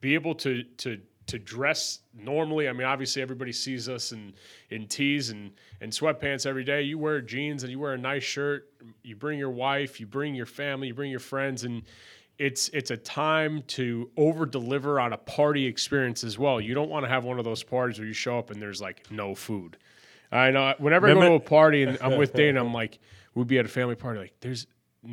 be 0.00 0.14
able 0.14 0.36
to 0.36 0.62
to 0.78 1.00
to 1.26 1.38
dress 1.38 2.00
normally. 2.14 2.68
I 2.68 2.72
mean, 2.72 2.86
obviously 2.86 3.22
everybody 3.22 3.52
sees 3.52 3.88
us 3.88 4.12
in 4.12 4.32
in 4.70 4.86
tees 4.86 5.30
and 5.30 5.50
and 5.80 5.90
sweatpants 5.90 6.46
every 6.46 6.64
day. 6.64 6.82
You 6.82 6.96
wear 6.96 7.20
jeans 7.20 7.64
and 7.64 7.72
you 7.72 7.80
wear 7.80 7.94
a 7.94 7.98
nice 7.98 8.22
shirt. 8.22 8.70
You 9.02 9.16
bring 9.16 9.36
your 9.36 9.50
wife, 9.50 9.98
you 9.98 10.06
bring 10.06 10.36
your 10.36 10.46
family, 10.46 10.86
you 10.86 10.94
bring 10.94 11.10
your 11.10 11.18
friends, 11.18 11.64
and 11.64 11.82
it's 12.40 12.70
it's 12.70 12.90
a 12.90 12.96
time 12.96 13.62
to 13.66 14.10
over 14.16 14.46
deliver 14.46 14.98
on 14.98 15.12
a 15.12 15.18
party 15.18 15.66
experience 15.66 16.24
as 16.24 16.38
well. 16.38 16.58
You 16.58 16.72
don't 16.72 16.88
want 16.88 17.04
to 17.04 17.08
have 17.08 17.22
one 17.22 17.38
of 17.38 17.44
those 17.44 17.62
parties 17.62 17.98
where 17.98 18.08
you 18.08 18.14
show 18.14 18.38
up 18.38 18.50
and 18.50 18.60
there's 18.60 18.80
like 18.80 19.10
no 19.10 19.34
food. 19.34 19.76
I 20.32 20.50
know. 20.50 20.74
Whenever 20.78 21.06
I 21.06 21.12
go 21.12 21.20
to 21.20 21.32
a 21.34 21.40
party 21.40 21.82
and 21.82 21.98
I'm 22.00 22.16
with 22.16 22.32
Dana, 22.32 22.60
I'm 22.60 22.72
like, 22.72 22.98
we'd 23.34 23.46
be 23.46 23.58
at 23.58 23.66
a 23.66 23.68
family 23.68 23.94
party. 23.94 24.20
Like, 24.20 24.32
there's, 24.40 24.66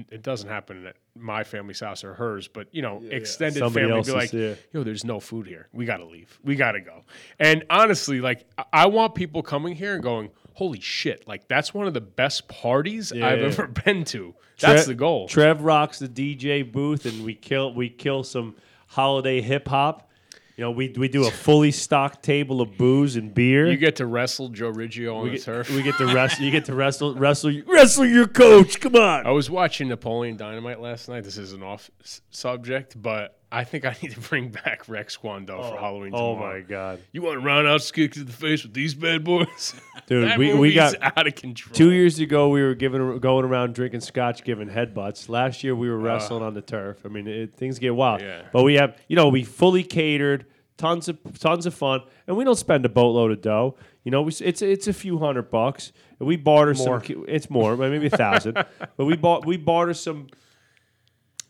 it 0.09 0.21
doesn't 0.21 0.47
happen 0.47 0.85
at 0.85 0.95
my 1.19 1.43
family's 1.43 1.79
house 1.79 2.03
or 2.03 2.13
hers, 2.13 2.47
but 2.47 2.67
you 2.71 2.81
know, 2.81 3.01
extended 3.09 3.59
Somebody 3.59 3.87
family 3.87 4.03
be 4.03 4.11
like, 4.11 4.33
yeah. 4.33 4.53
yo, 4.73 4.83
there's 4.83 5.03
no 5.03 5.19
food 5.19 5.47
here. 5.47 5.67
We 5.73 5.85
got 5.85 5.97
to 5.97 6.05
leave. 6.05 6.39
We 6.43 6.55
got 6.55 6.73
to 6.73 6.81
go. 6.81 7.03
And 7.39 7.63
honestly, 7.69 8.21
like, 8.21 8.45
I- 8.57 8.65
I 8.73 8.85
want 8.87 9.15
people 9.15 9.41
coming 9.43 9.75
here 9.75 9.93
and 9.95 10.03
going, 10.03 10.29
holy 10.53 10.79
shit, 10.79 11.27
like, 11.27 11.47
that's 11.47 11.73
one 11.73 11.87
of 11.87 11.93
the 11.93 12.01
best 12.01 12.47
parties 12.47 13.11
I've 13.11 13.17
Yeah. 13.17 13.25
ever 13.45 13.67
been 13.85 14.03
to. 14.05 14.33
That's 14.59 14.85
Tre- 14.85 14.93
the 14.93 14.97
goal. 14.97 15.27
Trev 15.27 15.61
rocks 15.61 15.99
the 15.99 16.07
DJ 16.09 16.63
booth, 16.71 17.05
and 17.05 17.23
we 17.23 17.35
kill 17.35 17.73
we 17.73 17.89
kill 17.89 18.23
some 18.23 18.55
holiday 18.87 19.41
hip 19.41 19.67
hop. 19.67 20.06
You 20.57 20.63
know, 20.63 20.71
we 20.71 20.89
we 20.97 21.07
do 21.07 21.27
a 21.27 21.31
fully 21.31 21.69
stocked 21.71 22.23
table 22.23 22.61
of 22.61 22.77
booze 22.79 23.15
and 23.15 23.31
beer. 23.31 23.67
you 23.69 23.77
get 23.77 23.97
to 23.97 24.07
wrestle 24.07 24.49
Joe 24.49 24.71
Riggio 24.71 25.15
on 25.15 25.23
we 25.25 25.29
the 25.29 25.35
get, 25.37 25.45
turf. 25.45 25.69
we 25.69 25.83
get 25.83 25.97
to 25.99 26.07
wrestle. 26.07 26.43
You 26.43 26.49
get 26.51 26.65
to 26.65 26.73
wrestle 26.75 27.13
wrestle 27.13 27.53
wrestle 27.67 28.05
your 28.07 28.27
coach. 28.27 28.79
Come 28.79 28.95
on. 28.95 29.27
I 29.27 29.31
was 29.31 29.51
watching 29.51 29.87
Napoleon 29.87 30.35
Dynamite 30.35 30.81
last 30.81 31.09
night. 31.09 31.23
This 31.23 31.37
is 31.37 31.53
an 31.53 31.61
off 31.61 31.91
s- 32.03 32.21
subject, 32.31 32.99
but 32.99 33.36
I 33.51 33.63
think 33.63 33.85
I 33.85 33.95
need 34.01 34.11
to 34.11 34.19
bring 34.19 34.49
back 34.65 34.87
Rex 34.89 35.17
Kwon 35.17 35.45
Do 35.45 35.53
for 35.53 35.77
Halloween 35.77 36.11
oh 36.13 36.35
my 36.35 36.59
god, 36.59 36.99
You 37.11 37.21
want 37.21 37.39
to 37.39 37.45
round 37.45 37.67
out 37.67 37.89
kick 37.93 38.13
to 38.13 38.23
the 38.23 38.31
face 38.31 38.63
with 38.63 38.73
these 38.73 38.93
bad 38.93 39.23
boys? 39.23 39.73
dude! 40.07 40.37
we, 40.37 40.53
we 40.53 40.73
got 40.73 40.95
out 41.01 41.27
of 41.27 41.35
control. 41.35 41.73
two 41.73 41.91
years 41.91 42.19
ago. 42.19 42.49
We 42.49 42.61
were 42.61 42.75
giving 42.75 43.19
going 43.19 43.45
around 43.45 43.73
drinking 43.75 44.01
scotch, 44.01 44.43
giving 44.43 44.69
headbutts. 44.69 45.29
Last 45.29 45.63
year 45.63 45.75
we 45.75 45.89
were 45.89 45.97
wrestling 45.97 46.43
on 46.43 46.53
the 46.53 46.61
turf. 46.61 46.99
I 47.05 47.09
mean, 47.09 47.27
it, 47.27 47.55
things 47.55 47.79
get 47.79 47.95
wild. 47.95 48.21
Uh. 48.21 48.25
Yeah. 48.25 48.41
But 48.51 48.63
we 48.63 48.75
have, 48.75 48.97
you 49.07 49.15
know, 49.15 49.29
we 49.29 49.43
fully 49.43 49.83
catered, 49.83 50.45
tons 50.77 51.07
of 51.07 51.17
tons 51.39 51.65
of 51.65 51.73
fun, 51.73 52.01
and 52.27 52.35
we 52.35 52.43
don't 52.43 52.57
spend 52.57 52.85
a 52.85 52.89
boatload 52.89 53.31
of 53.31 53.41
dough. 53.41 53.75
You 54.03 54.11
know, 54.11 54.23
we, 54.23 54.31
it's 54.41 54.61
it's 54.61 54.87
a 54.87 54.93
few 54.93 55.19
hundred 55.19 55.49
bucks. 55.49 55.91
And 56.19 56.27
we 56.27 56.35
barter 56.35 56.73
More. 56.73 57.03
some. 57.03 57.25
It's 57.27 57.49
more, 57.49 57.77
maybe 57.77 58.07
a 58.07 58.09
thousand. 58.09 58.53
but 58.97 59.05
we 59.05 59.15
bought 59.15 59.45
we 59.45 59.57
barter 59.57 59.93
some. 59.93 60.27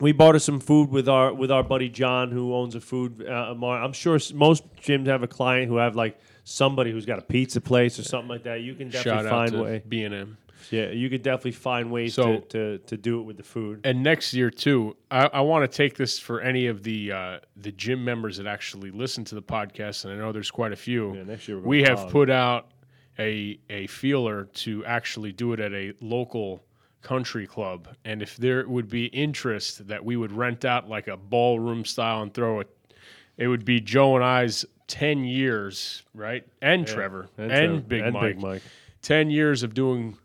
We 0.00 0.12
barter 0.12 0.38
some 0.38 0.60
food 0.60 0.90
with 0.90 1.08
our 1.08 1.32
with 1.34 1.50
our 1.50 1.62
buddy 1.64 1.88
John, 1.88 2.30
who 2.30 2.54
owns 2.54 2.74
a 2.74 2.80
food. 2.80 3.26
Uh, 3.26 3.54
mar- 3.56 3.82
I'm 3.82 3.92
sure 3.92 4.14
s- 4.16 4.32
most 4.32 4.62
gyms 4.76 5.06
have 5.06 5.22
a 5.22 5.26
client 5.28 5.68
who 5.68 5.76
have 5.76 5.96
like 5.96 6.18
somebody 6.44 6.92
who's 6.92 7.04
got 7.06 7.18
a 7.18 7.22
pizza 7.22 7.60
place 7.60 7.98
or 7.98 8.04
something 8.04 8.28
like 8.28 8.44
that. 8.44 8.60
You 8.60 8.74
can 8.74 8.88
definitely 8.90 9.22
Shout 9.24 9.26
out 9.26 9.30
find 9.30 9.52
to 9.52 9.62
way. 9.62 9.82
B 9.88 10.04
and 10.04 10.14
M. 10.14 10.38
Yeah, 10.70 10.90
you 10.90 11.08
could 11.08 11.22
definitely 11.22 11.52
find 11.52 11.90
ways 11.90 12.14
So- 12.14 12.40
to, 12.40 12.40
to, 12.48 12.78
to 12.78 12.96
do 12.96 13.20
it 13.20 13.22
with 13.22 13.38
the 13.38 13.42
food. 13.42 13.80
And 13.84 14.02
next 14.02 14.34
year 14.34 14.50
too, 14.50 14.96
I, 15.10 15.26
I 15.32 15.40
want 15.40 15.70
to 15.70 15.74
take 15.76 15.96
this 15.96 16.18
for 16.18 16.40
any 16.42 16.66
of 16.66 16.82
the 16.82 17.12
uh, 17.12 17.38
the 17.56 17.72
gym 17.72 18.04
members 18.04 18.36
that 18.36 18.46
actually 18.46 18.90
listen 18.90 19.24
to 19.26 19.34
the 19.34 19.42
podcast, 19.42 20.04
and 20.04 20.12
I 20.12 20.16
know 20.16 20.30
there's 20.30 20.50
quite 20.50 20.72
a 20.72 20.76
few. 20.76 21.14
Yeah, 21.16 21.22
next 21.24 21.48
year 21.48 21.56
we're 21.56 21.62
going 21.64 21.70
we 21.70 21.82
have 21.84 21.98
hog. 22.00 22.10
put 22.12 22.30
out 22.30 22.70
a 23.18 23.58
a 23.70 23.86
feeler 23.88 24.44
to 24.54 24.84
actually 24.84 25.32
do 25.32 25.52
it 25.54 25.60
at 25.60 25.72
a 25.72 25.92
local 26.00 26.62
country 27.02 27.46
club, 27.46 27.88
and 28.04 28.22
if 28.22 28.36
there 28.36 28.68
would 28.68 28.88
be 28.88 29.06
interest 29.06 29.88
that 29.88 30.04
we 30.04 30.16
would 30.16 30.32
rent 30.32 30.64
out 30.64 30.88
like 30.88 31.08
a 31.08 31.16
ballroom 31.16 31.84
style 31.84 32.22
and 32.22 32.32
throw 32.34 32.60
it, 32.60 32.68
it 33.36 33.48
would 33.48 33.64
be 33.64 33.80
Joe 33.80 34.16
and 34.16 34.24
I's 34.24 34.64
ten 34.88 35.24
years, 35.24 36.02
right? 36.14 36.44
And 36.60 36.86
Trevor 36.86 37.28
and, 37.38 37.50
Trevor- 37.50 37.80
Big 37.80 38.02
and 38.02 38.12
Mike. 38.12 38.22
Big 38.36 38.38
Mike. 38.40 38.62
10 39.02 39.30
years 39.30 39.62
of 39.62 39.74
doing 39.74 40.18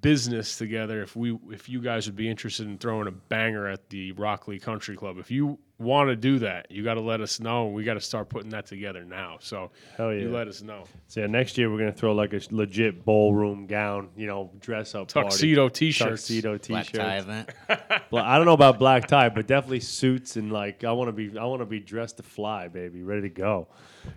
business 0.00 0.56
together 0.56 1.02
if 1.02 1.16
we 1.16 1.36
if 1.50 1.68
you 1.68 1.80
guys 1.80 2.06
would 2.06 2.14
be 2.14 2.28
interested 2.28 2.64
in 2.66 2.78
throwing 2.78 3.08
a 3.08 3.10
banger 3.10 3.66
at 3.66 3.88
the 3.90 4.12
Rockleigh 4.12 4.62
Country 4.62 4.94
Club 4.96 5.18
if 5.18 5.32
you 5.32 5.58
want 5.80 6.08
to 6.10 6.14
do 6.16 6.38
that 6.40 6.70
you 6.70 6.84
got 6.84 6.94
to 6.94 7.00
let 7.00 7.20
us 7.22 7.40
know 7.40 7.66
we 7.68 7.82
got 7.84 7.94
to 7.94 8.00
start 8.00 8.28
putting 8.28 8.50
that 8.50 8.66
together 8.66 9.02
now 9.04 9.38
so 9.40 9.70
Hell 9.96 10.12
you 10.12 10.30
let 10.30 10.46
us 10.46 10.60
know 10.62 10.84
So 11.08 11.20
yeah, 11.22 11.26
next 11.26 11.56
year 11.58 11.70
we're 11.70 11.78
gonna 11.78 11.90
throw 11.90 12.12
like 12.12 12.32
a 12.34 12.40
legit 12.50 13.04
ballroom 13.04 13.66
gown, 13.66 14.10
you 14.16 14.26
know, 14.26 14.50
dress 14.60 14.94
up 14.94 15.10
party. 15.12 15.28
tuxedo 15.30 15.68
t-shirts 15.70 16.22
tuxedo 16.28 16.58
Black 16.58 16.86
t-shirts. 16.86 16.98
tie 16.98 17.16
event. 17.16 17.50
Bla- 18.10 18.22
I 18.24 18.36
don't 18.36 18.44
know 18.46 18.52
about 18.52 18.78
black 18.78 19.06
tie, 19.08 19.30
but 19.30 19.46
definitely 19.46 19.80
suits 19.80 20.36
and 20.36 20.52
like 20.52 20.84
I 20.84 20.92
want 20.92 21.08
to 21.08 21.12
be 21.12 21.36
I 21.38 21.44
want 21.46 21.62
to 21.62 21.66
be 21.66 21.80
dressed 21.80 22.18
to 22.18 22.22
fly, 22.22 22.68
baby, 22.68 23.02
ready 23.02 23.22
to 23.22 23.28
go. 23.30 23.68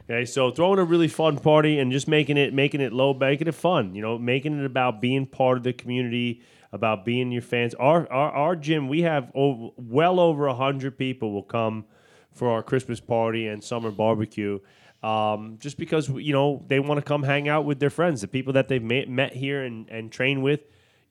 Okay, 0.09 0.25
so 0.25 0.51
throwing 0.51 0.79
a 0.79 0.83
really 0.83 1.07
fun 1.07 1.37
party 1.37 1.79
and 1.79 1.91
just 1.91 2.07
making 2.07 2.37
it 2.37 2.53
making 2.53 2.81
it 2.81 2.91
low, 2.93 3.13
making 3.13 3.47
it 3.47 3.55
fun. 3.55 3.95
You 3.95 4.01
know, 4.01 4.17
making 4.17 4.59
it 4.59 4.65
about 4.65 4.99
being 5.01 5.25
part 5.25 5.57
of 5.57 5.63
the 5.63 5.73
community, 5.73 6.41
about 6.73 7.05
being 7.05 7.31
your 7.31 7.41
fans. 7.41 7.73
Our 7.75 8.11
our, 8.11 8.31
our 8.31 8.55
gym, 8.57 8.89
we 8.89 9.03
have 9.03 9.31
over, 9.33 9.69
well 9.77 10.19
over 10.19 10.49
hundred 10.49 10.97
people 10.97 11.31
will 11.31 11.43
come 11.43 11.85
for 12.33 12.49
our 12.49 12.61
Christmas 12.61 12.99
party 12.99 13.47
and 13.47 13.63
summer 13.63 13.91
barbecue. 13.91 14.59
Um, 15.01 15.57
just 15.59 15.77
because 15.77 16.09
you 16.09 16.33
know 16.33 16.65
they 16.67 16.81
want 16.81 16.97
to 16.97 17.01
come 17.01 17.23
hang 17.23 17.47
out 17.47 17.63
with 17.63 17.79
their 17.79 17.89
friends, 17.89 18.19
the 18.19 18.27
people 18.27 18.53
that 18.53 18.67
they've 18.67 18.83
met, 18.83 19.07
met 19.07 19.33
here 19.33 19.63
and, 19.63 19.87
and 19.89 20.11
trained 20.11 20.43
with 20.43 20.61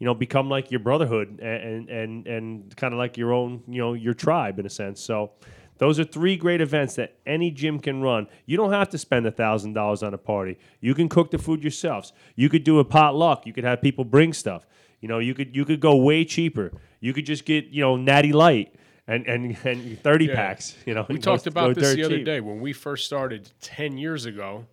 you 0.03 0.07
know, 0.07 0.15
become 0.15 0.49
like 0.49 0.73
your 0.73 0.81
brotherhood 0.81 1.39
and 1.41 1.89
and 1.89 2.27
and 2.27 2.77
kind 2.77 2.93
of 2.93 2.99
like 2.99 3.17
your 3.17 3.33
own, 3.33 3.63
you 3.69 3.81
know, 3.81 3.93
your 3.93 4.15
tribe 4.15 4.59
in 4.59 4.67
a 4.67 4.69
sense. 4.69 5.01
So 5.01 5.31
those 5.79 6.01
are 6.01 6.05
three 6.05 6.37
great 6.37 6.61
events 6.61 6.97
that 6.97 7.15
any 7.25 7.53
gym 7.53 7.79
can 7.79 8.03
run. 8.03 8.27
You 8.45 8.57
don't 8.57 8.73
have 8.73 8.89
to 8.91 8.99
spend 8.99 9.27
a 9.27 9.31
thousand 9.31 9.75
dollars 9.75 10.03
on 10.03 10.13
a 10.13 10.19
party. 10.19 10.59
You 10.81 10.95
can 10.97 11.09
cook 11.09 11.31
the 11.31 11.39
food 11.39 11.63
yourselves. 11.63 12.13
You 12.35 12.49
could 12.49 12.65
do 12.65 12.81
a 12.81 12.85
potluck. 12.85 13.47
You 13.47 13.53
could 13.53 13.63
have 13.63 13.81
people 13.81 14.05
bring 14.05 14.33
stuff. 14.33 14.67
You 15.03 15.09
know, 15.09 15.19
you 15.19 15.35
could 15.35 15.55
you 15.55 15.67
could 15.67 15.81
go 15.81 15.95
way 15.97 16.25
cheaper. 16.25 16.73
You 17.01 17.13
could 17.13 17.27
just 17.27 17.45
get 17.45 17.67
you 17.67 17.83
know 17.83 17.97
Natty 17.97 18.33
Light 18.33 18.75
and 19.07 19.27
and 19.27 19.57
and 19.65 20.01
thirty 20.01 20.27
Yeah. 20.27 20.35
packs. 20.37 20.75
You 20.87 20.95
know, 20.95 21.05
we 21.09 21.17
and 21.17 21.25
go- 21.25 21.33
talked 21.33 21.47
about 21.47 21.75
go 21.75 21.81
this 21.81 21.95
the 21.95 22.05
other 22.05 22.17
cheap. 22.19 22.25
day 22.25 22.41
when 22.41 22.61
we 22.61 22.73
first 22.73 23.05
started 23.05 23.51
10 23.61 23.99
years 23.99 24.25
ago 24.25 24.67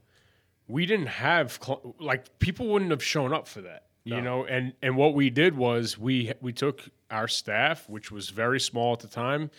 we 0.68 0.86
didn't 0.86 1.08
have 1.08 1.58
cl- 1.62 1.96
like 2.00 2.38
people 2.38 2.68
wouldn't 2.68 2.92
have 2.92 3.04
shown 3.04 3.34
up 3.34 3.48
for 3.48 3.62
that 3.62 3.86
you 4.04 4.22
know 4.22 4.46
and 4.46 4.74
and 4.84 4.96
what 4.96 5.15
we 5.15 5.30
did 5.32 5.58
was 5.58 5.98
we 5.98 6.32
we 6.42 6.54
took 6.54 6.84
our 7.10 7.28
staff 7.28 7.89
which 7.89 8.12
was 8.12 8.30
very 8.30 8.60
small 8.60 8.94
at 8.94 9.00
the 9.00 9.08
time 9.08 9.50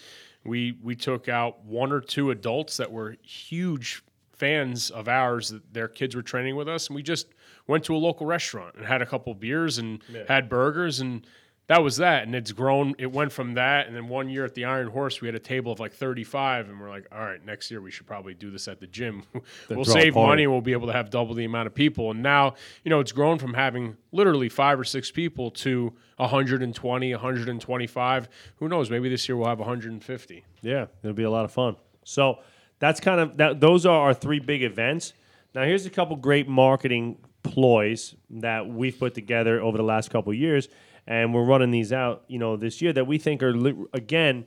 we 0.45 0.79
we 0.83 0.95
took 0.95 1.29
out 1.29 1.65
one 1.65 1.91
or 1.91 2.01
two 2.01 2.31
adults 2.31 2.77
that 2.77 2.91
were 2.93 3.17
huge 3.23 4.03
fans 4.33 4.89
of 4.91 5.09
ours 5.09 5.49
that 5.51 5.75
their 5.75 5.89
kids 5.89 6.15
were 6.15 6.23
training 6.23 6.55
with 6.55 6.69
us 6.69 6.87
and 6.87 6.95
we 6.95 7.03
just 7.03 7.27
went 7.71 7.85
to 7.85 7.95
a 7.95 7.99
local 7.99 8.27
restaurant 8.27 8.75
and 8.77 8.85
had 8.85 9.01
a 9.01 9.07
couple 9.07 9.33
beers 9.35 9.79
and 9.79 10.03
had 10.29 10.49
burgers 10.49 11.01
and 11.01 11.27
that 11.69 11.85
was 11.85 11.99
that 11.99 12.25
and 12.25 12.35
it's 12.35 12.51
grown 12.51 12.95
it 12.99 13.13
went 13.13 13.31
from 13.31 13.55
that 13.55 13.87
and 13.87 13.95
then 13.95 14.09
one 14.09 14.29
year 14.29 14.45
at 14.45 14.55
the 14.55 14.65
iron 14.65 14.89
horse 14.89 15.21
we 15.21 15.29
had 15.29 15.37
a 15.37 15.39
table 15.39 15.71
of 15.71 15.79
like 15.79 15.93
35 15.93 16.69
and 16.69 16.81
we're 16.81 16.91
like 16.91 17.07
all 17.13 17.21
right 17.21 17.45
next 17.47 17.71
year 17.71 17.81
we 17.81 17.93
should 17.93 18.09
probably 18.09 18.35
do 18.35 18.51
this 18.51 18.67
at 18.67 18.81
the 18.81 18.89
gym 18.89 19.23
we'll 19.69 19.85
draw 19.85 19.95
save 19.95 20.15
party. 20.15 20.29
money 20.29 20.47
we'll 20.49 20.61
be 20.61 20.73
able 20.73 20.89
to 20.89 20.93
have 20.93 21.11
double 21.11 21.33
the 21.33 21.45
amount 21.45 21.69
of 21.69 21.75
people 21.75 22.11
and 22.11 22.21
now 22.25 22.55
you 22.83 22.91
know 22.91 22.99
it's 22.99 23.13
grown 23.13 23.39
from 23.39 23.55
having 23.55 23.97
literally 24.11 24.49
five 24.49 24.81
or 24.81 24.85
six 24.85 25.13
people 25.13 25.49
to 25.53 25.93
120 26.17 27.13
125 27.15 28.29
who 28.57 28.69
knows 28.69 28.91
maybe 28.91 29.09
this 29.09 29.29
year 29.29 29.37
we'll 29.37 29.49
have 29.49 29.61
150 29.61 30.45
Yeah, 30.63 30.87
it'll 31.03 31.15
be 31.15 31.23
a 31.23 31.31
lot 31.31 31.45
of 31.45 31.53
fun. 31.53 31.77
So 32.05 32.41
that's 32.81 32.99
kind 33.01 33.21
of 33.21 33.37
that. 33.37 33.61
Those 33.61 33.87
are 33.87 33.99
our 34.01 34.15
three 34.15 34.41
big 34.41 34.63
events. 34.63 35.13
Now 35.55 35.63
here's 35.65 35.87
a 35.87 35.91
couple 35.91 36.17
great 36.17 36.49
marketing 36.49 37.19
ploys 37.43 38.15
that 38.31 38.69
we've 38.69 38.99
put 38.99 39.15
together 39.15 39.61
over 39.61 39.77
the 39.77 39.85
last 39.85 40.11
couple 40.11 40.33
years, 40.33 40.69
and 41.07 41.35
we're 41.35 41.45
running 41.45 41.71
these 41.71 41.93
out. 41.93 42.25
You 42.29 42.39
know, 42.39 42.57
this 42.57 42.81
year 42.81 42.93
that 42.93 43.07
we 43.07 43.19
think 43.19 43.43
are 43.43 43.55
li- 43.55 43.87
again. 43.93 44.47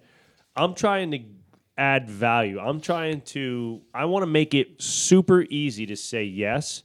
I'm 0.55 0.75
trying 0.75 1.11
to 1.11 1.19
add 1.77 2.09
value. 2.09 2.59
I'm 2.59 2.79
trying 2.79 3.21
to. 3.21 3.81
I 3.93 4.05
want 4.05 4.23
to 4.23 4.27
make 4.27 4.53
it 4.53 4.81
super 4.81 5.41
easy 5.49 5.85
to 5.87 5.95
say 5.95 6.23
yes 6.23 6.83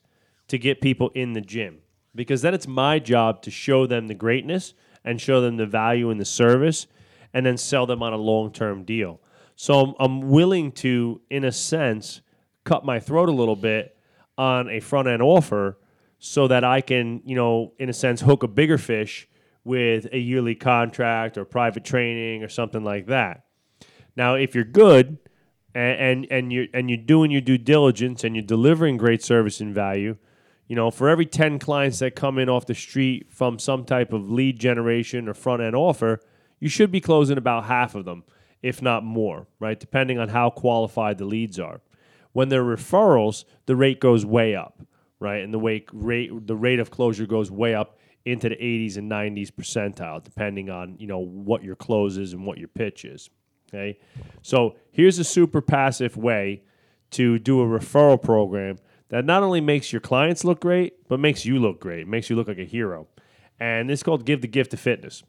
to 0.48 0.58
get 0.58 0.80
people 0.80 1.10
in 1.14 1.34
the 1.34 1.40
gym 1.40 1.78
because 2.14 2.42
then 2.42 2.54
it's 2.54 2.66
my 2.66 2.98
job 2.98 3.42
to 3.42 3.50
show 3.50 3.86
them 3.86 4.08
the 4.08 4.14
greatness 4.14 4.74
and 5.04 5.20
show 5.20 5.40
them 5.40 5.56
the 5.56 5.66
value 5.66 6.10
in 6.10 6.18
the 6.18 6.24
service 6.24 6.86
and 7.32 7.44
then 7.44 7.56
sell 7.56 7.86
them 7.86 8.02
on 8.02 8.12
a 8.12 8.16
long 8.16 8.52
term 8.52 8.84
deal. 8.84 9.20
So 9.56 9.80
I'm, 9.80 9.94
I'm 10.00 10.28
willing 10.28 10.72
to, 10.72 11.20
in 11.30 11.44
a 11.44 11.52
sense, 11.52 12.20
cut 12.64 12.84
my 12.84 13.00
throat 13.00 13.28
a 13.28 13.32
little 13.32 13.56
bit 13.56 13.96
on 14.36 14.68
a 14.68 14.80
front 14.80 15.08
end 15.08 15.22
offer 15.22 15.78
so 16.18 16.48
that 16.48 16.64
I 16.64 16.80
can, 16.80 17.22
you 17.24 17.36
know, 17.36 17.72
in 17.78 17.88
a 17.88 17.92
sense, 17.92 18.20
hook 18.20 18.42
a 18.42 18.48
bigger 18.48 18.78
fish 18.78 19.28
with 19.64 20.06
a 20.12 20.18
yearly 20.18 20.54
contract 20.54 21.36
or 21.36 21.44
private 21.44 21.84
training 21.84 22.42
or 22.42 22.48
something 22.48 22.82
like 22.82 23.06
that. 23.06 23.44
Now, 24.16 24.34
if 24.34 24.54
you're 24.54 24.64
good 24.64 25.18
and, 25.74 26.00
and, 26.00 26.26
and 26.30 26.52
you're 26.52 26.66
and 26.74 26.88
you're 26.90 26.96
doing 26.96 27.30
your 27.30 27.40
due 27.40 27.58
diligence 27.58 28.24
and 28.24 28.34
you're 28.34 28.44
delivering 28.44 28.96
great 28.96 29.22
service 29.22 29.60
and 29.60 29.74
value, 29.74 30.16
you 30.68 30.76
know, 30.76 30.90
for 30.90 31.08
every 31.08 31.26
10 31.26 31.58
clients 31.58 31.98
that 32.00 32.14
come 32.14 32.38
in 32.38 32.48
off 32.48 32.66
the 32.66 32.74
street 32.74 33.26
from 33.30 33.58
some 33.58 33.84
type 33.84 34.12
of 34.12 34.30
lead 34.30 34.58
generation 34.58 35.28
or 35.28 35.34
front 35.34 35.62
end 35.62 35.74
offer, 35.74 36.20
you 36.60 36.68
should 36.68 36.90
be 36.90 37.00
closing 37.00 37.38
about 37.38 37.64
half 37.64 37.94
of 37.94 38.04
them, 38.04 38.24
if 38.62 38.82
not 38.82 39.04
more, 39.04 39.46
right? 39.60 39.80
Depending 39.80 40.18
on 40.18 40.28
how 40.28 40.50
qualified 40.50 41.18
the 41.18 41.24
leads 41.24 41.58
are. 41.58 41.80
When 42.32 42.50
they're 42.50 42.62
referrals, 42.62 43.44
the 43.66 43.76
rate 43.76 44.00
goes 44.00 44.26
way 44.26 44.54
up, 44.54 44.80
right? 45.20 45.42
And 45.42 45.52
the 45.52 45.58
way 45.58 45.84
rate 45.92 46.46
the 46.46 46.56
rate 46.56 46.80
of 46.80 46.90
closure 46.90 47.26
goes 47.26 47.50
way 47.50 47.74
up 47.74 47.98
into 48.24 48.48
the 48.48 48.56
80s 48.56 48.96
and 48.96 49.10
90s 49.10 49.50
percentile, 49.50 50.22
depending 50.22 50.70
on 50.70 50.96
you 50.98 51.06
know 51.06 51.18
what 51.18 51.62
your 51.62 51.76
close 51.76 52.16
is 52.16 52.32
and 52.32 52.44
what 52.44 52.58
your 52.58 52.68
pitch 52.68 53.04
is. 53.04 53.30
Okay, 53.68 53.98
so 54.42 54.76
here's 54.90 55.18
a 55.18 55.24
super 55.24 55.60
passive 55.60 56.16
way 56.16 56.62
to 57.10 57.38
do 57.38 57.60
a 57.60 57.66
referral 57.66 58.20
program 58.20 58.76
that 59.08 59.24
not 59.24 59.42
only 59.42 59.60
makes 59.60 59.92
your 59.92 60.00
clients 60.00 60.44
look 60.44 60.60
great, 60.60 61.08
but 61.08 61.18
makes 61.18 61.44
you 61.44 61.58
look 61.58 61.80
great. 61.80 62.00
It 62.00 62.08
makes 62.08 62.28
you 62.28 62.36
look 62.36 62.48
like 62.48 62.58
a 62.58 62.64
hero. 62.64 63.06
And 63.58 63.90
it's 63.90 64.02
called 64.02 64.24
Give 64.24 64.40
the 64.40 64.46
Gift 64.48 64.72
of 64.74 64.80
Fitness. 64.80 65.22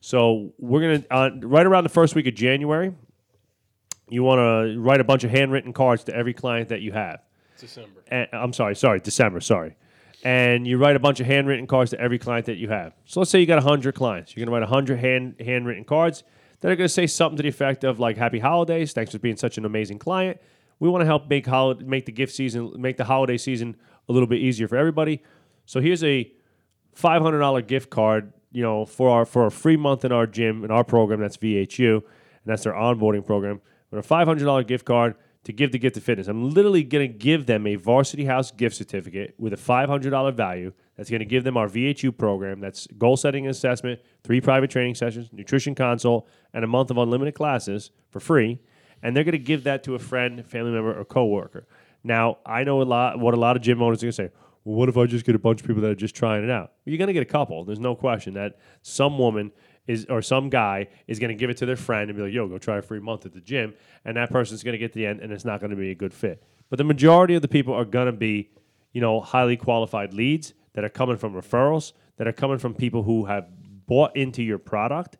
So 0.00 0.52
we're 0.58 0.80
gonna 0.80 1.04
uh, 1.10 1.30
right 1.46 1.66
around 1.66 1.84
the 1.84 1.90
first 1.90 2.14
week 2.14 2.26
of 2.26 2.34
January. 2.34 2.94
You 4.08 4.22
want 4.22 4.40
to 4.40 4.78
write 4.78 5.00
a 5.00 5.04
bunch 5.04 5.24
of 5.24 5.30
handwritten 5.30 5.72
cards 5.72 6.04
to 6.04 6.14
every 6.14 6.34
client 6.34 6.68
that 6.68 6.82
you 6.82 6.92
have. 6.92 7.20
December. 7.62 8.02
And, 8.08 8.28
I'm 8.32 8.52
sorry, 8.52 8.74
sorry, 8.76 9.00
December, 9.00 9.40
sorry. 9.40 9.76
And 10.24 10.66
you 10.66 10.78
write 10.78 10.96
a 10.96 11.00
bunch 11.00 11.20
of 11.20 11.26
handwritten 11.26 11.66
cards 11.66 11.90
to 11.92 12.00
every 12.00 12.18
client 12.18 12.46
that 12.46 12.56
you 12.56 12.68
have. 12.68 12.92
So 13.06 13.20
let's 13.20 13.30
say 13.30 13.40
you 13.40 13.46
got 13.46 13.56
100 13.56 13.94
clients. 13.94 14.36
You're 14.36 14.44
going 14.44 14.54
to 14.54 14.60
write 14.60 14.68
100 14.68 14.98
hand, 14.98 15.36
handwritten 15.40 15.84
cards 15.84 16.22
that 16.60 16.70
are 16.70 16.76
going 16.76 16.86
to 16.86 16.92
say 16.92 17.06
something 17.06 17.36
to 17.36 17.42
the 17.42 17.48
effect 17.48 17.82
of 17.84 17.98
like 17.98 18.16
"Happy 18.16 18.38
Holidays, 18.38 18.92
thanks 18.92 19.12
for 19.12 19.18
being 19.18 19.36
such 19.36 19.58
an 19.58 19.64
amazing 19.64 19.98
client. 19.98 20.40
We 20.78 20.88
want 20.88 21.02
to 21.02 21.06
help 21.06 21.28
make 21.28 21.46
hol- 21.46 21.74
make 21.76 22.06
the 22.06 22.12
gift 22.12 22.34
season, 22.34 22.72
make 22.76 22.96
the 22.96 23.04
holiday 23.04 23.38
season 23.38 23.76
a 24.08 24.12
little 24.12 24.28
bit 24.28 24.40
easier 24.40 24.68
for 24.68 24.76
everybody. 24.76 25.22
So 25.66 25.80
here's 25.80 26.04
a 26.04 26.30
$500 26.96 27.66
gift 27.66 27.90
card, 27.90 28.32
you 28.52 28.62
know, 28.62 28.84
for 28.84 29.10
our 29.10 29.24
for 29.24 29.46
a 29.46 29.50
free 29.50 29.76
month 29.76 30.04
in 30.04 30.12
our 30.12 30.26
gym 30.26 30.64
in 30.64 30.70
our 30.70 30.84
program. 30.84 31.20
That's 31.20 31.36
VHU, 31.36 31.96
and 31.96 32.02
that's 32.44 32.64
their 32.64 32.74
onboarding 32.74 33.24
program. 33.24 33.60
But 33.90 33.98
a 33.98 34.08
$500 34.08 34.66
gift 34.66 34.84
card 34.84 35.14
to 35.44 35.52
give 35.52 35.70
to 35.72 35.78
Gift 35.78 35.96
of 35.96 36.04
Fitness. 36.04 36.28
I'm 36.28 36.50
literally 36.50 36.84
going 36.84 37.10
to 37.10 37.18
give 37.18 37.46
them 37.46 37.66
a 37.66 37.74
Varsity 37.74 38.24
House 38.24 38.50
gift 38.50 38.76
certificate 38.76 39.34
with 39.38 39.52
a 39.52 39.56
$500 39.56 40.34
value. 40.34 40.72
That's 40.96 41.10
going 41.10 41.20
to 41.20 41.26
give 41.26 41.44
them 41.44 41.56
our 41.56 41.68
VHU 41.68 42.16
program. 42.16 42.60
That's 42.60 42.86
goal 42.98 43.16
setting 43.16 43.46
and 43.46 43.50
assessment, 43.50 44.00
three 44.22 44.40
private 44.40 44.70
training 44.70 44.94
sessions, 44.94 45.30
nutrition 45.32 45.74
consult, 45.74 46.28
and 46.54 46.64
a 46.64 46.68
month 46.68 46.90
of 46.90 46.98
unlimited 46.98 47.34
classes 47.34 47.90
for 48.10 48.20
free. 48.20 48.60
And 49.02 49.16
they're 49.16 49.24
going 49.24 49.32
to 49.32 49.38
give 49.38 49.64
that 49.64 49.82
to 49.84 49.96
a 49.96 49.98
friend, 49.98 50.46
family 50.46 50.70
member, 50.70 50.96
or 50.96 51.04
coworker. 51.04 51.66
Now, 52.04 52.38
I 52.46 52.62
know 52.64 52.82
a 52.82 52.84
lot 52.84 53.18
what 53.18 53.34
a 53.34 53.36
lot 53.36 53.56
of 53.56 53.62
gym 53.62 53.82
owners 53.82 54.02
are 54.02 54.06
going 54.06 54.12
to 54.12 54.16
say. 54.16 54.30
Well, 54.64 54.76
what 54.76 54.88
if 54.88 54.96
I 54.96 55.06
just 55.06 55.24
get 55.24 55.34
a 55.34 55.40
bunch 55.40 55.60
of 55.60 55.66
people 55.66 55.82
that 55.82 55.90
are 55.90 55.96
just 55.96 56.14
trying 56.14 56.44
it 56.44 56.50
out? 56.50 56.72
Well, 56.84 56.92
you're 56.92 56.98
going 56.98 57.08
to 57.08 57.12
get 57.12 57.22
a 57.22 57.26
couple. 57.26 57.64
There's 57.64 57.80
no 57.80 57.96
question 57.96 58.34
that 58.34 58.58
some 58.82 59.18
woman 59.18 59.50
is 59.86 60.06
or 60.08 60.22
some 60.22 60.48
guy 60.48 60.88
is 61.06 61.18
going 61.18 61.30
to 61.30 61.34
give 61.34 61.50
it 61.50 61.56
to 61.58 61.66
their 61.66 61.76
friend 61.76 62.08
and 62.08 62.16
be 62.16 62.22
like, 62.24 62.32
"Yo, 62.32 62.46
go 62.48 62.58
try 62.58 62.78
a 62.78 62.82
free 62.82 63.00
month 63.00 63.26
at 63.26 63.32
the 63.32 63.40
gym," 63.40 63.74
and 64.04 64.16
that 64.16 64.30
person's 64.30 64.62
going 64.62 64.72
to 64.72 64.78
get 64.78 64.92
to 64.92 64.98
the 64.98 65.06
end, 65.06 65.20
and 65.20 65.32
it's 65.32 65.44
not 65.44 65.60
going 65.60 65.70
to 65.70 65.76
be 65.76 65.90
a 65.90 65.94
good 65.94 66.14
fit. 66.14 66.42
But 66.70 66.78
the 66.78 66.84
majority 66.84 67.34
of 67.34 67.42
the 67.42 67.48
people 67.48 67.74
are 67.74 67.84
going 67.84 68.06
to 68.06 68.12
be, 68.12 68.50
you 68.92 69.00
know, 69.00 69.20
highly 69.20 69.56
qualified 69.56 70.14
leads 70.14 70.54
that 70.74 70.84
are 70.84 70.88
coming 70.88 71.16
from 71.16 71.34
referrals, 71.34 71.92
that 72.16 72.26
are 72.26 72.32
coming 72.32 72.58
from 72.58 72.74
people 72.74 73.02
who 73.02 73.26
have 73.26 73.48
bought 73.86 74.16
into 74.16 74.42
your 74.42 74.58
product 74.58 75.18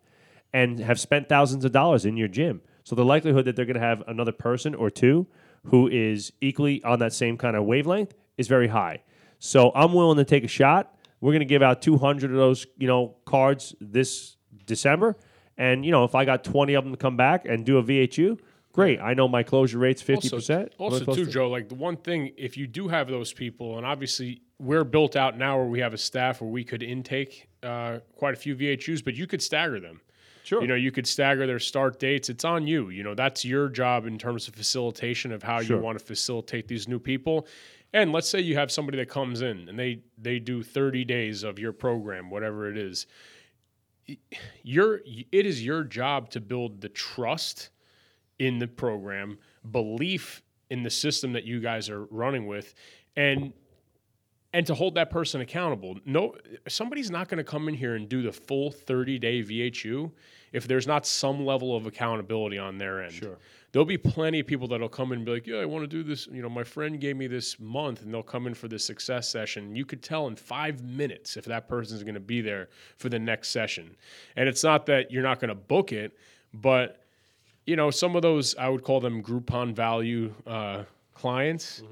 and 0.52 0.78
have 0.78 0.98
spent 0.98 1.28
thousands 1.28 1.64
of 1.64 1.72
dollars 1.72 2.04
in 2.04 2.16
your 2.16 2.28
gym. 2.28 2.62
So 2.84 2.94
the 2.94 3.04
likelihood 3.04 3.44
that 3.44 3.56
they're 3.56 3.64
going 3.64 3.74
to 3.74 3.80
have 3.80 4.02
another 4.06 4.32
person 4.32 4.74
or 4.74 4.90
two 4.90 5.26
who 5.66 5.88
is 5.88 6.32
equally 6.40 6.82
on 6.84 6.98
that 6.98 7.12
same 7.12 7.36
kind 7.36 7.56
of 7.56 7.64
wavelength 7.64 8.14
is 8.36 8.48
very 8.48 8.68
high. 8.68 9.02
So 9.38 9.72
I'm 9.74 9.92
willing 9.92 10.18
to 10.18 10.24
take 10.24 10.44
a 10.44 10.48
shot. 10.48 10.94
We're 11.20 11.32
going 11.32 11.40
to 11.40 11.46
give 11.46 11.62
out 11.62 11.82
200 11.82 12.30
of 12.30 12.36
those, 12.36 12.66
you 12.78 12.88
know, 12.88 13.16
cards 13.24 13.74
this 13.80 14.36
December. 14.66 15.16
And, 15.58 15.84
you 15.84 15.90
know, 15.90 16.04
if 16.04 16.14
I 16.14 16.24
got 16.24 16.44
20 16.44 16.74
of 16.74 16.84
them 16.84 16.92
to 16.92 16.96
come 16.96 17.16
back 17.16 17.44
and 17.44 17.64
do 17.64 17.78
a 17.78 17.82
VHU, 17.82 18.38
great. 18.72 18.98
I 19.00 19.14
know 19.14 19.28
my 19.28 19.42
closure 19.42 19.78
rate's 19.78 20.02
50%. 20.02 20.70
Also, 20.78 20.98
supposed 20.98 21.18
too, 21.18 21.24
to- 21.26 21.30
Joe, 21.30 21.48
like 21.50 21.68
the 21.68 21.74
one 21.74 21.96
thing, 21.96 22.32
if 22.36 22.56
you 22.56 22.66
do 22.66 22.88
have 22.88 23.08
those 23.08 23.32
people, 23.32 23.76
and 23.76 23.86
obviously 23.86 24.40
we're 24.58 24.84
built 24.84 25.14
out 25.16 25.36
now 25.36 25.58
where 25.58 25.66
we 25.66 25.80
have 25.80 25.92
a 25.92 25.98
staff 25.98 26.40
where 26.40 26.50
we 26.50 26.64
could 26.64 26.82
intake 26.82 27.48
uh, 27.62 27.98
quite 28.16 28.32
a 28.34 28.36
few 28.36 28.56
VHUs, 28.56 29.04
but 29.04 29.14
you 29.14 29.26
could 29.26 29.42
stagger 29.42 29.78
them. 29.80 30.00
Sure. 30.44 30.60
You 30.60 30.66
know, 30.66 30.74
you 30.74 30.90
could 30.90 31.06
stagger 31.06 31.46
their 31.46 31.60
start 31.60 32.00
dates. 32.00 32.28
It's 32.28 32.44
on 32.44 32.66
you. 32.66 32.88
You 32.88 33.04
know, 33.04 33.14
that's 33.14 33.44
your 33.44 33.68
job 33.68 34.06
in 34.06 34.18
terms 34.18 34.48
of 34.48 34.54
facilitation 34.54 35.30
of 35.32 35.42
how 35.42 35.60
Sure. 35.62 35.76
you 35.76 35.82
want 35.82 35.98
to 35.98 36.04
facilitate 36.04 36.66
these 36.66 36.88
new 36.88 36.98
people. 36.98 37.46
And 37.92 38.10
let's 38.10 38.28
say 38.28 38.40
you 38.40 38.56
have 38.56 38.72
somebody 38.72 38.96
that 38.98 39.08
comes 39.08 39.42
in 39.42 39.68
and 39.68 39.78
they 39.78 40.00
they 40.18 40.38
do 40.40 40.62
30 40.62 41.04
days 41.04 41.42
of 41.44 41.58
your 41.58 41.72
program, 41.72 42.30
whatever 42.30 42.68
it 42.68 42.76
is. 42.78 43.06
Your 44.62 45.00
it 45.04 45.46
is 45.46 45.64
your 45.64 45.84
job 45.84 46.30
to 46.30 46.40
build 46.40 46.80
the 46.80 46.88
trust 46.88 47.70
in 48.38 48.58
the 48.58 48.66
program, 48.66 49.38
belief 49.70 50.42
in 50.70 50.82
the 50.82 50.90
system 50.90 51.32
that 51.32 51.44
you 51.44 51.60
guys 51.60 51.88
are 51.88 52.04
running 52.06 52.46
with, 52.46 52.74
and 53.16 53.52
and 54.52 54.66
to 54.66 54.74
hold 54.74 54.94
that 54.94 55.10
person 55.10 55.40
accountable. 55.40 55.98
No, 56.04 56.34
somebody's 56.68 57.10
not 57.10 57.28
going 57.28 57.38
to 57.38 57.44
come 57.44 57.68
in 57.68 57.74
here 57.74 57.94
and 57.94 58.08
do 58.08 58.22
the 58.22 58.32
full 58.32 58.70
30 58.70 59.18
day 59.18 59.42
VHU 59.42 60.10
if 60.52 60.68
there's 60.68 60.86
not 60.86 61.06
some 61.06 61.46
level 61.46 61.74
of 61.74 61.86
accountability 61.86 62.58
on 62.58 62.76
their 62.76 63.02
end. 63.02 63.14
Sure. 63.14 63.38
There'll 63.72 63.86
be 63.86 63.96
plenty 63.96 64.40
of 64.40 64.46
people 64.46 64.68
that'll 64.68 64.90
come 64.90 65.12
in 65.12 65.20
and 65.20 65.24
be 65.24 65.32
like, 65.32 65.46
"Yeah, 65.46 65.56
I 65.56 65.64
want 65.64 65.82
to 65.82 65.86
do 65.86 66.02
this." 66.02 66.26
You 66.26 66.42
know, 66.42 66.50
my 66.50 66.62
friend 66.62 67.00
gave 67.00 67.16
me 67.16 67.26
this 67.26 67.58
month, 67.58 68.02
and 68.02 68.12
they'll 68.12 68.22
come 68.22 68.46
in 68.46 68.52
for 68.52 68.68
the 68.68 68.78
success 68.78 69.30
session. 69.30 69.74
You 69.74 69.86
could 69.86 70.02
tell 70.02 70.26
in 70.26 70.36
five 70.36 70.82
minutes 70.82 71.38
if 71.38 71.46
that 71.46 71.68
person's 71.68 72.02
going 72.02 72.14
to 72.14 72.20
be 72.20 72.42
there 72.42 72.68
for 72.98 73.08
the 73.08 73.18
next 73.18 73.48
session. 73.48 73.96
And 74.36 74.46
it's 74.46 74.62
not 74.62 74.84
that 74.86 75.10
you're 75.10 75.22
not 75.22 75.40
going 75.40 75.48
to 75.48 75.54
book 75.54 75.90
it, 75.90 76.18
but 76.52 77.02
you 77.64 77.76
know, 77.76 77.90
some 77.90 78.14
of 78.14 78.20
those 78.20 78.54
I 78.56 78.68
would 78.68 78.82
call 78.82 79.00
them 79.00 79.22
Groupon 79.22 79.72
value 79.72 80.34
uh, 80.46 80.84
clients. 81.14 81.82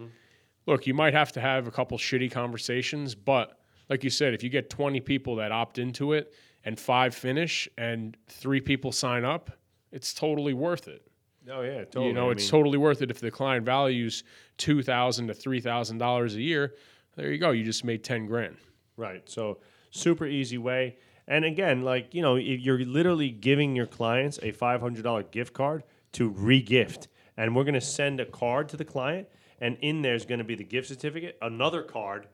Look, 0.66 0.86
you 0.86 0.94
might 0.94 1.14
have 1.14 1.32
to 1.32 1.40
have 1.40 1.66
a 1.66 1.70
couple 1.70 1.96
shitty 1.98 2.30
conversations, 2.30 3.14
but 3.14 3.58
like 3.88 4.04
you 4.04 4.10
said, 4.10 4.34
if 4.34 4.42
you 4.42 4.50
get 4.50 4.70
20 4.70 5.00
people 5.00 5.36
that 5.36 5.52
opt 5.52 5.78
into 5.78 6.12
it 6.12 6.32
and 6.64 6.78
five 6.78 7.14
finish 7.14 7.68
and 7.78 8.16
three 8.28 8.60
people 8.60 8.92
sign 8.92 9.24
up, 9.24 9.50
it's 9.90 10.12
totally 10.14 10.54
worth 10.54 10.86
it. 10.86 11.02
Oh, 11.50 11.62
yeah, 11.62 11.78
totally. 11.84 12.08
You 12.08 12.12
know, 12.12 12.28
I 12.28 12.32
it's 12.32 12.44
mean- 12.44 12.50
totally 12.50 12.78
worth 12.78 13.02
it 13.02 13.10
if 13.10 13.18
the 13.20 13.30
client 13.30 13.64
values 13.64 14.22
two 14.58 14.82
thousand 14.82 15.28
to 15.28 15.34
three 15.34 15.60
thousand 15.60 15.98
dollars 15.98 16.36
a 16.36 16.42
year. 16.42 16.74
There 17.16 17.32
you 17.32 17.38
go. 17.38 17.50
You 17.50 17.64
just 17.64 17.82
made 17.84 18.04
ten 18.04 18.26
grand. 18.26 18.56
Right. 18.96 19.28
So 19.28 19.58
super 19.90 20.26
easy 20.26 20.58
way. 20.58 20.98
And 21.26 21.44
again, 21.44 21.82
like 21.82 22.14
you 22.14 22.20
know, 22.22 22.36
you're 22.36 22.84
literally 22.84 23.30
giving 23.30 23.74
your 23.74 23.86
clients 23.86 24.38
a 24.42 24.52
five 24.52 24.80
hundred 24.82 25.02
dollar 25.02 25.22
gift 25.22 25.54
card 25.54 25.82
to 26.12 26.28
re-gift, 26.28 27.08
and 27.36 27.56
we're 27.56 27.64
going 27.64 27.74
to 27.74 27.80
send 27.80 28.20
a 28.20 28.26
card 28.26 28.68
to 28.68 28.76
the 28.76 28.84
client, 28.84 29.26
and 29.60 29.76
in 29.80 30.02
there's 30.02 30.24
going 30.24 30.38
to 30.38 30.44
be 30.44 30.54
the 30.54 30.64
gift 30.64 30.88
certificate, 30.88 31.36
another 31.42 31.82
card, 31.82 32.26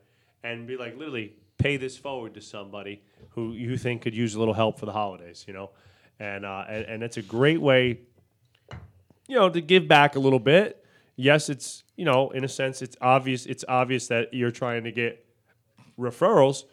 and 0.43 0.67
be 0.67 0.77
like 0.77 0.97
literally 0.97 1.33
pay 1.57 1.77
this 1.77 1.97
forward 1.97 2.33
to 2.35 2.41
somebody 2.41 3.01
who 3.31 3.53
you 3.53 3.77
think 3.77 4.01
could 4.01 4.15
use 4.15 4.35
a 4.35 4.39
little 4.39 4.53
help 4.53 4.79
for 4.79 4.85
the 4.85 4.93
holidays. 4.93 5.45
You 5.47 5.53
know, 5.53 5.71
and 6.19 6.45
uh, 6.45 6.65
and, 6.67 6.85
and 6.85 7.03
it's 7.03 7.17
a 7.17 7.21
great 7.21 7.61
way 7.61 7.99
you 9.27 9.35
know, 9.35 9.49
to 9.49 9.61
give 9.61 9.87
back 9.87 10.15
a 10.15 10.19
little 10.19 10.39
bit. 10.39 10.83
Yes, 11.15 11.49
it's 11.49 11.83
you 11.95 12.05
know, 12.05 12.29
in 12.31 12.43
a 12.43 12.47
sense, 12.47 12.81
it's 12.81 12.95
obvious. 13.01 13.45
It's 13.45 13.65
obvious 13.67 14.07
that 14.07 14.33
you're 14.33 14.51
trying 14.51 14.83
to 14.83 14.91
get 14.91 15.25
referrals, 15.99 16.63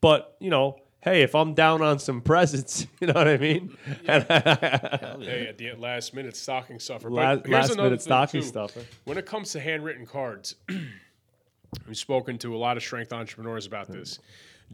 but 0.00 0.36
you 0.40 0.50
know, 0.50 0.76
hey, 1.04 1.22
if 1.22 1.34
I'm 1.34 1.52
down 1.52 1.82
on 1.82 1.98
some 1.98 2.22
presents, 2.22 2.86
you 3.00 3.06
know 3.06 3.12
what 3.12 3.28
I 3.28 3.36
mean? 3.36 3.76
And 4.06 4.24
Hey, 4.24 5.46
at 5.48 5.58
the 5.58 5.74
last 5.78 6.14
minute 6.14 6.34
stocking 6.34 6.80
stuffer. 6.80 7.10
But 7.10 7.16
last, 7.16 7.46
here's 7.46 7.52
last 7.52 7.70
another 7.72 7.90
minute 7.90 8.02
stocking 8.02 8.40
too. 8.40 8.46
stuffer. 8.48 8.80
When 9.04 9.18
it 9.18 9.26
comes 9.26 9.52
to 9.52 9.60
handwritten 9.60 10.06
cards, 10.06 10.56
we've 11.86 11.96
spoken 11.96 12.38
to 12.38 12.56
a 12.56 12.58
lot 12.58 12.78
of 12.78 12.82
strength 12.82 13.12
entrepreneurs 13.12 13.66
about 13.66 13.88
this. 13.88 14.18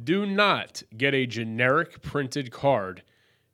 Do 0.03 0.25
not 0.25 0.83
get 0.97 1.14
a 1.14 1.27
generic 1.27 2.01
printed 2.01 2.53
card 2.53 3.03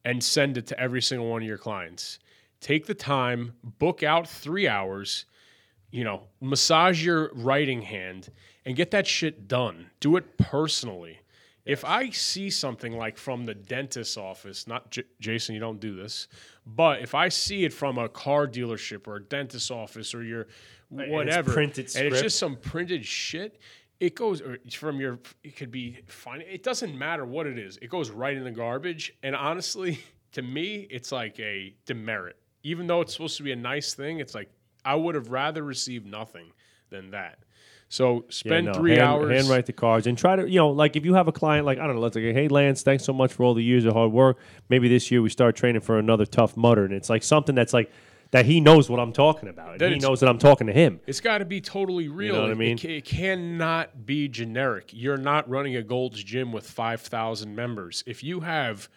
and 0.05 0.23
send 0.23 0.59
it 0.59 0.67
to 0.69 0.79
every 0.79 1.01
single 1.03 1.29
one 1.29 1.43
of 1.43 1.49
your 1.49 1.59
clients. 1.59 2.19
Take 2.61 2.87
the 2.87 2.95
time, 2.95 3.55
book 3.65 4.03
out 4.03 4.29
three 4.29 4.69
hours, 4.69 5.25
you 5.91 6.05
know, 6.05 6.25
massage 6.41 7.05
your 7.05 7.31
writing 7.35 7.83
hand 7.83 8.29
and 8.67 8.77
get 8.77 8.91
that 8.91 9.07
shit 9.07 9.49
done. 9.49 9.91
Do 9.99 10.17
it 10.17 10.37
personally. 10.37 11.21
If 11.67 11.85
I 11.85 12.11
see 12.11 12.49
something 12.49 12.97
like 12.97 13.19
from 13.19 13.45
the 13.45 13.55
dentist's 13.55 14.17
office, 14.17 14.69
not 14.69 14.91
J- 14.91 15.03
Jason, 15.21 15.55
you 15.55 15.61
don't 15.61 15.81
do 15.81 15.97
this, 15.97 16.29
but 16.65 17.03
if 17.03 17.15
I 17.15 17.29
see 17.29 17.65
it 17.65 17.73
from 17.73 17.99
a 17.99 18.09
car 18.09 18.47
dealership 18.47 19.09
or 19.09 19.17
a 19.17 19.23
dentist's 19.23 19.71
office 19.71 20.15
or 20.15 20.23
your 20.23 20.43
it's 20.43 21.11
whatever, 21.11 21.53
printed 21.53 21.95
and 21.97 22.07
it's 22.07 22.23
just 22.23 22.39
some 22.39 22.57
printed 22.57 23.05
shit, 23.05 23.59
it 23.99 24.15
goes 24.15 24.41
or 24.41 24.55
it's 24.65 24.75
from 24.75 25.01
your. 25.01 25.19
It 25.43 25.57
could 25.57 25.71
be 25.71 25.99
fine. 26.07 26.43
It 26.43 26.63
doesn't 26.63 26.97
matter 26.97 27.25
what 27.25 27.47
it 27.47 27.59
is. 27.59 27.79
It 27.83 27.91
goes 27.91 28.11
right 28.11 28.37
in 28.37 28.45
the 28.45 28.51
garbage. 28.51 29.15
And 29.23 29.35
honestly, 29.35 29.99
to 30.33 30.43
me, 30.43 30.87
it's 30.91 31.11
like 31.13 31.39
a 31.41 31.75
demerit. 31.85 32.37
Even 32.63 32.87
though 32.87 33.01
it's 33.01 33.13
supposed 33.13 33.37
to 33.39 33.43
be 33.43 33.53
a 33.53 33.57
nice 33.57 33.95
thing, 33.95 34.21
it's 34.21 34.35
like 34.35 34.51
I 34.85 34.95
would 34.95 35.15
have 35.15 35.31
rather 35.31 35.63
received 35.63 36.07
nothing 36.07 36.53
than 36.91 37.11
that. 37.11 37.39
So 37.89 38.15
Yeah, 38.15 38.21
spend 38.31 38.67
no, 38.67 38.75
three 38.75 38.93
hand, 38.93 39.03
hours. 39.03 39.31
Handwrite 39.31 39.67
the 39.67 39.73
cards 39.73 40.07
and 40.07 40.19
try 40.19 40.37
to, 40.37 40.49
you 40.49 40.59
know, 40.59 40.71
like 40.71 40.97
if 40.97 41.05
you 41.05 41.15
have 41.15 41.29
a 41.29 41.33
client, 41.33 41.67
like, 41.67 41.79
I 41.79 41.87
don't 41.87 41.97
know, 41.97 42.03
let's 42.03 42.17
like, 42.17 42.25
hey, 42.25 42.49
Lance, 42.49 42.83
thanks 42.83 43.05
so 43.05 43.13
much 43.13 43.33
for 43.33 43.45
all 43.45 43.55
the 43.55 43.63
years 43.63 43.85
of 43.85 43.95
hard 43.95 44.13
work. 44.13 44.39
Maybe 44.69 44.89
this 44.89 45.11
year 45.11 45.23
we 45.23 45.29
start 45.29 45.57
training 45.57 45.83
for 45.83 45.99
another 45.99 46.27
Tough 46.27 46.57
Mudder. 46.57 46.85
And 46.85 46.95
it's 46.95 47.09
like 47.09 47.23
something 47.23 47.55
that's 47.55 47.73
like, 47.73 47.91
that 48.33 48.45
he 48.45 48.61
knows 48.61 48.91
what 48.91 48.99
I'm 48.99 49.13
talking 49.13 49.49
about. 49.49 49.81
And 49.81 49.95
he 49.95 50.01
knows 50.01 50.21
that 50.21 50.29
I'm 50.29 50.39
talking 50.39 50.67
to 50.67 50.73
him. 50.73 51.01
It's 51.07 51.21
got 51.21 51.39
to 51.39 51.45
be 51.45 51.61
totally 51.61 52.09
real. 52.09 52.35
know 52.35 52.43
what 52.43 52.51
I 52.51 52.55
mean? 52.55 52.77
It, 52.77 52.85
it 52.85 53.05
cannot 53.05 54.05
be 54.05 54.29
generic. 54.29 54.91
You're 54.93 55.17
not 55.17 55.49
running 55.49 55.77
a 55.77 55.83
Gold's 55.83 56.23
Gym 56.23 56.53
with 56.53 56.69
5,000 56.69 57.55
members. 57.55 58.03
If 58.07 58.25
you 58.25 58.41
have 58.41 58.89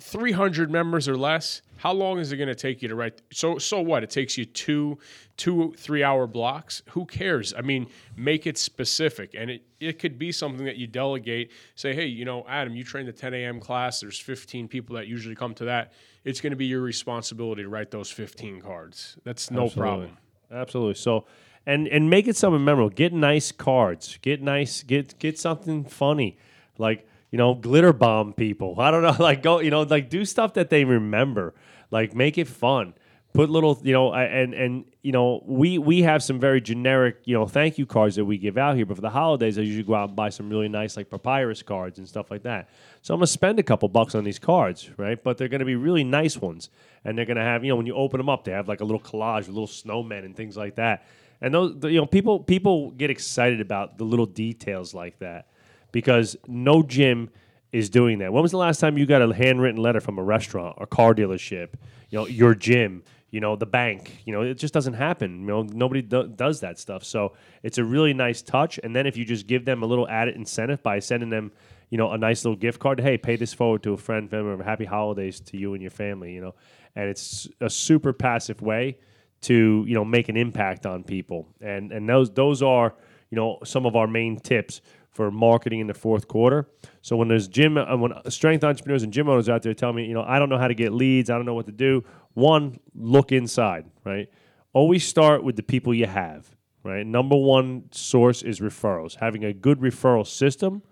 300 0.00 0.70
members 0.70 1.08
or 1.08 1.16
less 1.16 1.62
how 1.78 1.92
long 1.92 2.18
is 2.18 2.32
it 2.32 2.36
going 2.36 2.48
to 2.48 2.54
take 2.54 2.82
you 2.82 2.88
to 2.88 2.94
write 2.94 3.22
so 3.32 3.58
so 3.58 3.80
what 3.80 4.02
it 4.02 4.10
takes 4.10 4.36
you 4.36 4.44
two 4.44 4.98
two 5.36 5.74
three 5.78 6.02
hour 6.02 6.26
blocks 6.26 6.82
who 6.90 7.06
cares 7.06 7.54
i 7.56 7.62
mean 7.62 7.86
make 8.14 8.46
it 8.46 8.58
specific 8.58 9.34
and 9.34 9.50
it, 9.50 9.62
it 9.80 9.98
could 9.98 10.18
be 10.18 10.30
something 10.30 10.66
that 10.66 10.76
you 10.76 10.86
delegate 10.86 11.50
say 11.74 11.94
hey 11.94 12.06
you 12.06 12.24
know 12.24 12.44
adam 12.48 12.74
you 12.74 12.84
train 12.84 13.06
the 13.06 13.12
10 13.12 13.32
a.m 13.32 13.58
class 13.58 14.00
there's 14.00 14.18
15 14.18 14.68
people 14.68 14.96
that 14.96 15.06
usually 15.06 15.34
come 15.34 15.54
to 15.54 15.64
that 15.64 15.92
it's 16.24 16.40
going 16.40 16.50
to 16.50 16.56
be 16.56 16.66
your 16.66 16.82
responsibility 16.82 17.62
to 17.62 17.68
write 17.68 17.90
those 17.90 18.10
15 18.10 18.60
cards 18.60 19.16
that's 19.24 19.50
no 19.50 19.64
Absolutely. 19.64 19.80
problem 19.80 20.18
Absolutely. 20.50 20.94
So, 20.94 21.26
and 21.64 21.88
and 21.88 22.08
make 22.08 22.28
it 22.28 22.36
something 22.36 22.64
memorable. 22.64 22.90
Get 22.90 23.12
nice 23.12 23.52
cards. 23.52 24.18
Get 24.22 24.42
nice. 24.42 24.82
Get 24.82 25.18
get 25.18 25.38
something 25.38 25.84
funny, 25.84 26.38
like 26.78 27.08
you 27.36 27.38
know, 27.38 27.54
glitter 27.54 27.92
bomb 27.92 28.32
people. 28.32 28.76
I 28.80 28.90
don't 28.90 29.02
know, 29.02 29.14
like 29.22 29.42
go, 29.42 29.60
you 29.60 29.68
know, 29.68 29.82
like 29.82 30.08
do 30.08 30.24
stuff 30.24 30.54
that 30.54 30.70
they 30.70 30.86
remember. 30.86 31.52
Like 31.90 32.14
make 32.14 32.38
it 32.38 32.48
fun. 32.48 32.94
Put 33.34 33.50
little, 33.50 33.78
you 33.82 33.92
know, 33.92 34.14
and 34.14 34.54
and 34.54 34.86
you 35.02 35.12
know, 35.12 35.42
we 35.44 35.76
we 35.76 36.00
have 36.00 36.22
some 36.22 36.40
very 36.40 36.62
generic, 36.62 37.18
you 37.26 37.34
know, 37.34 37.46
thank 37.46 37.76
you 37.76 37.84
cards 37.84 38.16
that 38.16 38.24
we 38.24 38.38
give 38.38 38.56
out 38.56 38.74
here. 38.74 38.86
But 38.86 38.94
for 38.96 39.02
the 39.02 39.10
holidays, 39.10 39.58
I 39.58 39.60
usually 39.60 39.84
go 39.84 39.94
out 39.94 40.08
and 40.08 40.16
buy 40.16 40.30
some 40.30 40.48
really 40.48 40.68
nice 40.68 40.96
like 40.96 41.10
papyrus 41.10 41.60
cards 41.60 41.98
and 41.98 42.08
stuff 42.08 42.30
like 42.30 42.44
that. 42.44 42.70
So 43.02 43.12
I'm 43.12 43.18
gonna 43.18 43.26
spend 43.26 43.58
a 43.58 43.62
couple 43.62 43.90
bucks 43.90 44.14
on 44.14 44.24
these 44.24 44.38
cards, 44.38 44.88
right? 44.96 45.22
But 45.22 45.36
they're 45.36 45.48
gonna 45.48 45.66
be 45.66 45.76
really 45.76 46.04
nice 46.04 46.38
ones, 46.38 46.70
and 47.04 47.18
they're 47.18 47.26
gonna 47.26 47.44
have, 47.44 47.64
you 47.64 47.68
know, 47.68 47.76
when 47.76 47.84
you 47.84 47.94
open 47.94 48.16
them 48.16 48.30
up, 48.30 48.44
they 48.44 48.52
have 48.52 48.66
like 48.66 48.80
a 48.80 48.84
little 48.84 49.00
collage 49.00 49.40
with 49.40 49.48
little 49.48 49.66
snowmen 49.66 50.24
and 50.24 50.34
things 50.34 50.56
like 50.56 50.76
that. 50.76 51.04
And 51.42 51.52
those, 51.52 51.76
you 51.82 52.00
know, 52.00 52.06
people 52.06 52.40
people 52.40 52.92
get 52.92 53.10
excited 53.10 53.60
about 53.60 53.98
the 53.98 54.04
little 54.04 54.24
details 54.24 54.94
like 54.94 55.18
that 55.18 55.48
because 55.96 56.36
no 56.46 56.82
gym 56.82 57.30
is 57.72 57.88
doing 57.88 58.18
that. 58.18 58.30
When 58.30 58.42
was 58.42 58.50
the 58.50 58.58
last 58.58 58.80
time 58.80 58.98
you 58.98 59.06
got 59.06 59.22
a 59.22 59.34
handwritten 59.34 59.80
letter 59.80 59.98
from 59.98 60.18
a 60.18 60.22
restaurant 60.22 60.76
or 60.76 60.86
car 60.86 61.14
dealership? 61.14 61.70
You 62.10 62.18
know, 62.18 62.26
your 62.26 62.54
gym, 62.54 63.02
you 63.30 63.40
know, 63.40 63.56
the 63.56 63.64
bank. 63.64 64.18
You 64.26 64.34
know, 64.34 64.42
it 64.42 64.58
just 64.58 64.74
doesn't 64.74 64.92
happen. 64.92 65.40
You 65.40 65.46
know, 65.46 65.62
nobody 65.62 66.02
do- 66.02 66.28
does 66.28 66.60
that 66.60 66.78
stuff. 66.78 67.02
So 67.02 67.32
it's 67.62 67.78
a 67.78 67.84
really 67.84 68.12
nice 68.12 68.42
touch. 68.42 68.78
And 68.84 68.94
then 68.94 69.06
if 69.06 69.16
you 69.16 69.24
just 69.24 69.46
give 69.46 69.64
them 69.64 69.82
a 69.82 69.86
little 69.86 70.06
added 70.06 70.36
incentive 70.36 70.82
by 70.82 70.98
sending 70.98 71.30
them, 71.30 71.50
you 71.88 71.96
know, 71.96 72.10
a 72.10 72.18
nice 72.18 72.44
little 72.44 72.58
gift 72.58 72.78
card. 72.78 73.00
Hey, 73.00 73.16
pay 73.16 73.36
this 73.36 73.54
forward 73.54 73.82
to 73.84 73.94
a 73.94 73.96
friend, 73.96 74.28
family. 74.28 74.62
Happy 74.62 74.84
holidays 74.84 75.40
to 75.40 75.56
you 75.56 75.72
and 75.72 75.80
your 75.80 75.90
family. 75.90 76.34
You 76.34 76.42
know, 76.42 76.54
and 76.94 77.08
it's 77.08 77.48
a 77.62 77.70
super 77.70 78.12
passive 78.12 78.60
way 78.60 78.98
to 79.42 79.82
you 79.88 79.94
know 79.94 80.04
make 80.04 80.28
an 80.28 80.36
impact 80.36 80.84
on 80.84 81.04
people. 81.04 81.48
And 81.62 81.90
and 81.90 82.06
those 82.06 82.30
those 82.32 82.62
are 82.62 82.94
you 83.30 83.36
know 83.36 83.60
some 83.64 83.86
of 83.86 83.96
our 83.96 84.06
main 84.06 84.38
tips 84.38 84.82
for 85.16 85.30
marketing 85.30 85.80
in 85.80 85.86
the 85.86 85.94
fourth 85.94 86.28
quarter. 86.28 86.68
So 87.00 87.16
when 87.16 87.28
there's 87.28 87.48
gym, 87.48 87.78
uh, 87.78 87.96
when 87.96 88.12
strength 88.28 88.62
entrepreneurs 88.62 89.02
and 89.02 89.12
gym 89.12 89.28
owners 89.28 89.48
out 89.48 89.62
there 89.62 89.72
tell 89.72 89.92
me, 89.92 90.04
you 90.04 90.12
know, 90.12 90.22
I 90.22 90.38
don't 90.38 90.50
know 90.50 90.58
how 90.58 90.68
to 90.68 90.74
get 90.74 90.92
leads, 90.92 91.30
I 91.30 91.36
don't 91.36 91.46
know 91.46 91.54
what 91.54 91.66
to 91.66 91.72
do. 91.72 92.04
One, 92.34 92.78
look 92.94 93.32
inside, 93.32 93.86
right? 94.04 94.28
Always 94.74 95.08
start 95.08 95.42
with 95.42 95.56
the 95.56 95.62
people 95.62 95.94
you 95.94 96.06
have, 96.06 96.54
right? 96.84 97.06
Number 97.06 97.36
one 97.36 97.84
source 97.92 98.42
is 98.42 98.60
referrals. 98.60 99.16
Having 99.16 99.44
a 99.44 99.54
good 99.54 99.80
referral 99.80 100.26
system 100.26 100.82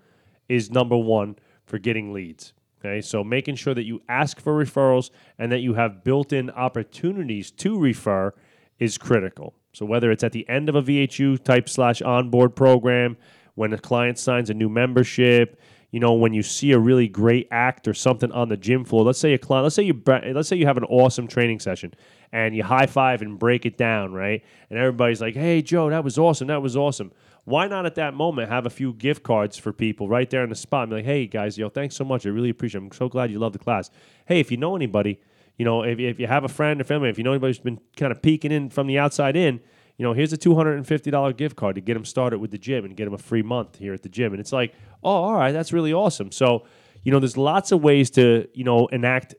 is 0.49 0.71
number 0.71 0.97
one 0.97 1.37
for 1.67 1.79
getting 1.79 2.15
leads. 2.15 2.55
Okay, 2.81 3.01
so 3.01 3.23
making 3.25 3.57
sure 3.57 3.75
that 3.75 3.85
you 3.85 4.03
ask 4.09 4.41
for 4.41 4.53
referrals 4.53 5.11
and 5.39 5.53
that 5.53 5.61
you 5.61 5.75
have 5.75 6.03
built 6.03 6.33
in 6.33 6.51
opportunities 6.51 7.51
to 7.51 7.79
refer 7.79 8.35
is 8.79 8.99
critical. 8.99 9.55
So 9.73 9.85
whether 9.85 10.11
it's 10.11 10.23
at 10.23 10.33
the 10.33 10.49
end 10.49 10.69
of 10.69 10.77
a 10.77 10.83
VHU 10.83 11.43
type 11.43 11.69
slash 11.69 12.01
onboard 12.03 12.55
program, 12.55 13.17
when 13.55 13.73
a 13.73 13.79
client 13.79 14.19
signs 14.19 14.51
a 14.51 14.55
new 14.55 14.69
membership, 14.69 15.61
you 15.91 16.01
know, 16.01 16.13
when 16.13 16.33
you 16.33 16.43
see 16.43 16.73
a 16.73 16.79
really 16.79 17.07
great 17.07 17.47
act 17.53 17.87
or 17.87 17.95
something 17.95 18.33
on 18.33 18.49
the 18.49 18.57
gym 18.57 18.85
floor, 18.85 19.05
let's 19.05 19.19
say 19.19 19.33
a 19.33 19.39
client, 19.39 19.63
let's 19.63 19.77
say 19.77 19.85
you, 19.85 20.03
let's 20.07 20.49
say 20.49 20.57
you 20.57 20.67
have 20.67 20.77
an 20.77 20.85
awesome 20.85 21.29
training 21.29 21.61
session 21.61 21.95
and 22.33 22.57
you 22.57 22.65
high 22.65 22.87
five 22.87 23.23
and 23.23 23.39
break 23.39 23.65
it 23.65 23.79
down, 23.79 24.13
right? 24.13 24.43
And 24.71 24.79
everybody's 24.79 25.21
like, 25.21 25.35
"Hey, 25.35 25.63
Joe, 25.63 25.89
that 25.91 26.03
was 26.03 26.19
awesome. 26.19 26.49
That 26.49 26.63
was 26.63 26.77
awesome." 26.77 27.13
Why 27.45 27.69
not 27.69 27.87
at 27.87 27.95
that 27.95 28.15
moment 28.15 28.51
have 28.51 28.67
a 28.67 28.71
few 28.71 28.93
gift 28.95 29.23
cards 29.23 29.57
for 29.57 29.73
people 29.73 30.09
right 30.09 30.29
there 30.29 30.43
on 30.43 30.49
the 30.49 30.57
spot? 30.57 30.89
Be 30.89 30.97
like, 30.97 31.05
"Hey, 31.05 31.29
guys, 31.29 31.57
yo, 31.57 31.69
thanks 31.69 31.95
so 31.95 32.05
much. 32.05 32.27
I 32.27 32.31
really 32.31 32.51
appreciate. 32.51 32.81
it. 32.81 32.87
I'm 32.87 32.93
so 32.93 33.09
glad 33.09 33.31
you 33.31 33.39
love 33.39 33.53
the 33.53 33.61
class. 33.61 33.89
Hey, 34.27 34.41
if 34.41 34.51
you 34.51 34.57
know 34.57 34.75
anybody, 34.75 35.21
you 35.59 35.65
know, 35.65 35.85
if, 35.85 36.01
if 36.01 36.19
you 36.19 36.27
have 36.27 36.43
a 36.43 36.49
friend 36.49 36.81
or 36.81 36.85
family, 36.85 37.09
if 37.09 37.19
you 37.19 37.25
know 37.25 37.31
anybody 37.31 37.51
who's 37.51 37.61
been 37.61 37.79
kind 37.97 38.11
of 38.11 38.21
peeking 38.21 38.51
in 38.51 38.69
from 38.69 38.89
the 38.89 38.99
outside 38.99 39.37
in, 39.37 39.61
you 39.97 40.05
know, 40.05 40.13
here's 40.13 40.33
a 40.33 40.37
two 40.37 40.55
hundred 40.55 40.77
and 40.77 40.87
fifty 40.87 41.11
dollar 41.11 41.33
gift 41.33 41.57
card 41.57 41.77
to 41.77 41.81
get 41.81 41.95
them 41.95 42.05
started 42.05 42.39
with 42.39 42.51
the 42.51 42.59
gym 42.59 42.85
and 42.85 42.97
get 42.97 43.05
them 43.05 43.15
a 43.15 43.19
free 43.19 43.43
month 43.43 43.77
here 43.77 43.95
at 43.95 44.03
the 44.03 44.09
gym. 44.09 44.33
And 44.33 44.41
it's 44.41 44.53
like, 44.53 44.75
oh, 45.03 45.11
all 45.11 45.35
right, 45.35 45.53
that's 45.53 45.73
really 45.73 45.93
awesome. 45.93 46.33
So, 46.33 46.65
you 47.05 47.13
know, 47.13 47.21
there's 47.21 47.37
lots 47.37 47.73
of 47.73 47.83
ways 47.83 48.11
to 48.13 48.49
you 48.55 48.65
know 48.65 48.87
enact 48.89 49.35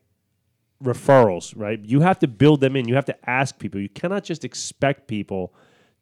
referrals, 0.84 1.54
right? 1.56 1.80
You 1.84 2.02
have 2.02 2.20
to 2.20 2.28
build 2.28 2.62
them 2.62 2.76
in. 2.76 2.88
You 2.88 2.96
have 2.96 3.06
to 3.06 3.30
ask 3.30 3.58
people. 3.60 3.82
You 3.82 3.90
cannot 3.90 4.24
just 4.24 4.46
expect 4.46 5.08
people 5.08 5.54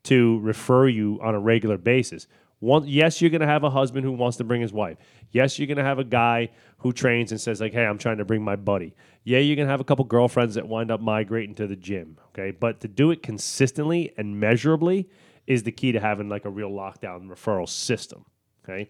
to 0.03 0.39
refer 0.39 0.87
you 0.87 1.19
on 1.23 1.33
a 1.33 1.39
regular 1.39 1.77
basis. 1.77 2.27
One, 2.63 2.87
yes, 2.87 3.19
you're 3.19 3.29
going 3.29 3.41
to 3.41 3.47
have 3.47 3.65
a 3.65 3.69
husband 3.69 4.05
who 4.05 4.13
wants 4.13 4.37
to 4.37 4.45
bring 4.45 4.61
his 4.61 4.71
wife. 4.71 4.97
Yes, 5.31 5.59
you're 5.59 5.67
going 5.67 5.79
to 5.79 5.83
have 5.83 5.99
a 5.99 6.05
guy 6.05 6.49
who 6.77 6.93
trains 6.93 7.31
and 7.31 7.41
says 7.41 7.59
like, 7.59 7.73
"Hey, 7.73 7.85
I'm 7.85 7.97
trying 7.97 8.19
to 8.19 8.25
bring 8.25 8.41
my 8.41 8.55
buddy." 8.55 8.95
Yeah, 9.25 9.39
you're 9.39 9.57
going 9.57 9.67
to 9.67 9.71
have 9.71 9.81
a 9.81 9.83
couple 9.83 10.05
girlfriends 10.05 10.55
that 10.55 10.65
wind 10.65 10.89
up 10.89 11.01
migrating 11.01 11.55
to 11.55 11.67
the 11.67 11.75
gym. 11.75 12.17
Okay, 12.29 12.51
but 12.51 12.79
to 12.79 12.87
do 12.87 13.11
it 13.11 13.21
consistently 13.21 14.13
and 14.15 14.39
measurably 14.39 15.09
is 15.45 15.63
the 15.63 15.73
key 15.73 15.91
to 15.91 15.99
having 15.99 16.29
like 16.29 16.45
a 16.45 16.49
real 16.49 16.71
lockdown 16.71 17.27
referral 17.27 17.67
system. 17.67 18.23
Okay, 18.63 18.89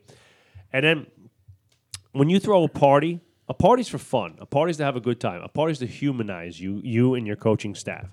and 0.72 0.86
then 0.86 1.08
when 2.12 2.30
you 2.30 2.40
throw 2.40 2.64
a 2.64 2.70
party, 2.70 3.22
a 3.48 3.56
party's 3.56 3.88
for 3.88 3.98
fun. 3.98 4.38
A 4.38 4.46
party's 4.46 4.78
to 4.78 4.84
have 4.84 4.96
a 4.96 5.02
good 5.02 5.20
time. 5.20 5.42
A 5.42 5.48
party's 5.48 5.80
to 5.80 5.88
humanize 5.88 6.62
you, 6.62 6.80
you 6.84 7.16
and 7.16 7.26
your 7.26 7.38
coaching 7.38 7.74
staff. 7.74 8.06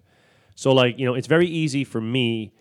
So, 0.54 0.72
like, 0.72 0.98
you 0.98 1.04
know, 1.04 1.12
it's 1.12 1.26
very 1.26 1.48
easy 1.48 1.84
for 1.84 2.00
me 2.00 2.54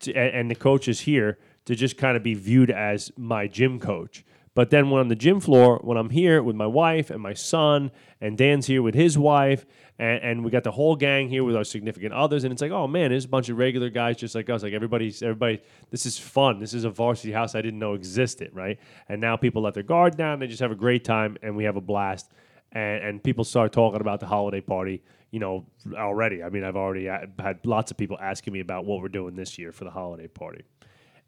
to, 0.00 0.14
and, 0.14 0.34
and 0.34 0.50
the 0.50 0.54
coaches 0.54 1.00
here 1.00 1.38
to 1.66 1.74
just 1.74 1.96
kind 1.96 2.16
of 2.16 2.22
be 2.22 2.34
viewed 2.34 2.70
as 2.70 3.12
my 3.16 3.46
gym 3.46 3.78
coach. 3.78 4.24
But 4.56 4.70
then 4.70 4.88
when 4.88 5.00
on 5.00 5.08
the 5.08 5.14
gym 5.14 5.38
floor, 5.40 5.78
when 5.84 5.98
I'm 5.98 6.08
here 6.08 6.42
with 6.42 6.56
my 6.56 6.66
wife 6.66 7.10
and 7.10 7.20
my 7.20 7.34
son, 7.34 7.90
and 8.22 8.38
Dan's 8.38 8.66
here 8.66 8.80
with 8.80 8.94
his 8.94 9.18
wife, 9.18 9.66
and, 9.98 10.22
and 10.22 10.44
we 10.44 10.50
got 10.50 10.64
the 10.64 10.70
whole 10.70 10.96
gang 10.96 11.28
here 11.28 11.44
with 11.44 11.54
our 11.54 11.62
significant 11.62 12.14
others, 12.14 12.42
and 12.42 12.52
it's 12.52 12.62
like, 12.62 12.70
oh 12.70 12.86
man, 12.86 13.10
there's 13.10 13.26
a 13.26 13.28
bunch 13.28 13.50
of 13.50 13.58
regular 13.58 13.90
guys 13.90 14.16
just 14.16 14.34
like 14.34 14.48
us. 14.48 14.62
Like 14.62 14.72
everybody's, 14.72 15.22
everybody, 15.22 15.60
this 15.90 16.06
is 16.06 16.18
fun. 16.18 16.58
This 16.58 16.72
is 16.72 16.84
a 16.84 16.90
varsity 16.90 17.32
house 17.32 17.54
I 17.54 17.60
didn't 17.60 17.78
know 17.78 17.92
existed, 17.92 18.50
right? 18.54 18.78
And 19.10 19.20
now 19.20 19.36
people 19.36 19.60
let 19.60 19.74
their 19.74 19.82
guard 19.82 20.16
down. 20.16 20.38
They 20.38 20.46
just 20.46 20.60
have 20.60 20.72
a 20.72 20.76
great 20.76 21.04
time, 21.04 21.36
and 21.42 21.54
we 21.54 21.64
have 21.64 21.76
a 21.76 21.82
blast. 21.82 22.32
And, 22.72 23.04
and 23.04 23.22
people 23.22 23.44
start 23.44 23.72
talking 23.72 24.00
about 24.00 24.20
the 24.20 24.26
holiday 24.26 24.62
party, 24.62 25.02
you 25.32 25.38
know, 25.38 25.66
already. 25.94 26.42
I 26.42 26.48
mean, 26.48 26.64
I've 26.64 26.76
already 26.76 27.04
had 27.04 27.60
lots 27.66 27.90
of 27.90 27.98
people 27.98 28.16
asking 28.18 28.54
me 28.54 28.60
about 28.60 28.86
what 28.86 29.02
we're 29.02 29.08
doing 29.08 29.36
this 29.36 29.58
year 29.58 29.70
for 29.70 29.84
the 29.84 29.90
holiday 29.90 30.28
party. 30.28 30.64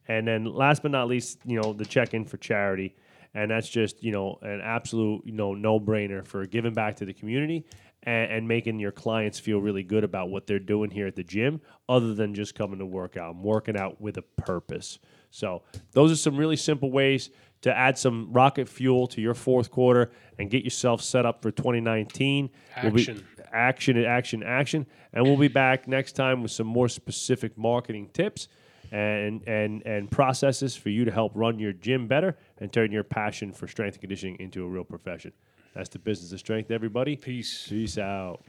And 0.09 0.27
then 0.27 0.45
last 0.45 0.83
but 0.83 0.91
not 0.91 1.09
least, 1.09 1.39
you 1.45 1.61
know, 1.61 1.73
the 1.73 1.85
check 1.85 2.15
in 2.15 2.25
for 2.25 2.39
charity. 2.39 2.97
And 3.35 3.51
that's 3.51 3.69
just, 3.69 4.03
you 4.03 4.11
know, 4.11 4.39
an 4.43 4.61
absolute, 4.63 5.23
you 5.27 5.33
know, 5.33 5.55
no 5.55 5.79
brainer 5.79 6.27
for 6.27 6.47
giving 6.47 6.73
back 6.73 6.97
to 6.97 7.05
the 7.05 7.13
community 7.13 7.67
and, 8.05 8.33
and 8.33 8.49
making 8.49 8.81
your 8.81 8.91
clients 8.91 9.39
feel 9.39 9.61
really 9.61 9.83
good 9.83 10.03
about 10.05 10.31
what 10.31 10.47
they're 10.47 10.59
doing 10.59 10.91
here 10.91 11.07
at 11.07 11.15
the 11.15 11.23
gym, 11.23 11.61
other 11.89 12.15
than 12.15 12.35
just 12.35 12.55
coming 12.55 12.79
to 12.79 12.87
work 12.87 13.17
out. 13.19 13.33
I'm 13.33 13.43
working 13.43 13.77
out 13.77 14.01
with 14.01 14.17
a 14.17 14.23
purpose. 14.23 14.99
So 15.31 15.63
those 15.93 16.11
are 16.11 16.17
some 16.17 16.37
really 16.39 16.57
simple 16.57 16.91
ways 16.91 17.29
to 17.61 17.77
add 17.77 17.99
some 17.99 18.33
rocket 18.33 18.69
fuel 18.69 19.07
to 19.09 19.21
your 19.21 19.35
fourth 19.35 19.71
quarter 19.71 20.11
and 20.39 20.49
get 20.49 20.65
yourself 20.65 21.03
set 21.03 21.27
up 21.27 21.43
for 21.43 21.51
2019. 21.51 22.49
We'll 22.83 22.93
be- 22.93 23.01
Action. 23.03 23.27
action, 23.53 24.05
action, 24.05 24.43
action. 24.43 24.87
And 25.13 25.25
we'll 25.25 25.37
be 25.37 25.49
back 25.49 25.87
next 25.87 26.13
time 26.13 26.43
with 26.43 26.53
some 26.53 26.67
more 26.67 26.89
specific 26.89 27.59
marketing 27.59 28.09
tips 28.15 28.49
and 28.93 29.43
and 29.47 29.83
and 29.87 30.11
processes 30.11 30.77
for 30.77 30.89
you 30.89 31.05
to 31.05 31.11
help 31.11 31.33
run 31.35 31.59
your 31.59 31.73
gym 31.73 32.07
better 32.07 32.37
and 32.59 32.73
turn 32.73 32.93
your 32.93 33.05
passion 33.05 33.53
for 33.53 33.67
strength 33.67 33.95
and 33.95 34.01
conditioning 34.01 34.37
into 34.41 34.65
a 34.65 34.69
real 34.69 34.85
profession. 34.85 35.33
That's 35.75 35.91
the 35.91 35.99
business 35.99 36.33
of 36.33 36.41
strength, 36.41 36.71
everybody. 36.71 37.17
Peace. 37.17 37.69
Peace 37.69 37.99
out. 37.99 38.43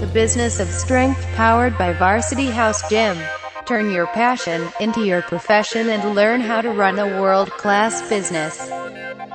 The 0.00 0.08
business 0.12 0.60
of 0.60 0.68
strength 0.68 1.20
powered 1.34 1.76
by 1.76 1.92
Varsity 1.92 2.46
House 2.46 2.88
Gym. 2.88 3.18
Turn 3.66 3.90
your 3.90 4.06
passion 4.08 4.68
into 4.80 5.04
your 5.04 5.22
profession 5.22 5.90
and 5.90 6.14
learn 6.14 6.40
how 6.40 6.60
to 6.60 6.70
run 6.70 7.00
a 7.00 7.20
world 7.20 7.50
class 7.50 8.08
business. 8.08 8.70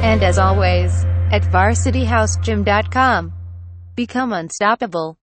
And 0.02 0.22
as 0.22 0.38
always, 0.38 1.04
at 1.30 1.42
varsityhousegym.com. 1.42 3.32
Become 3.94 4.32
unstoppable. 4.32 5.17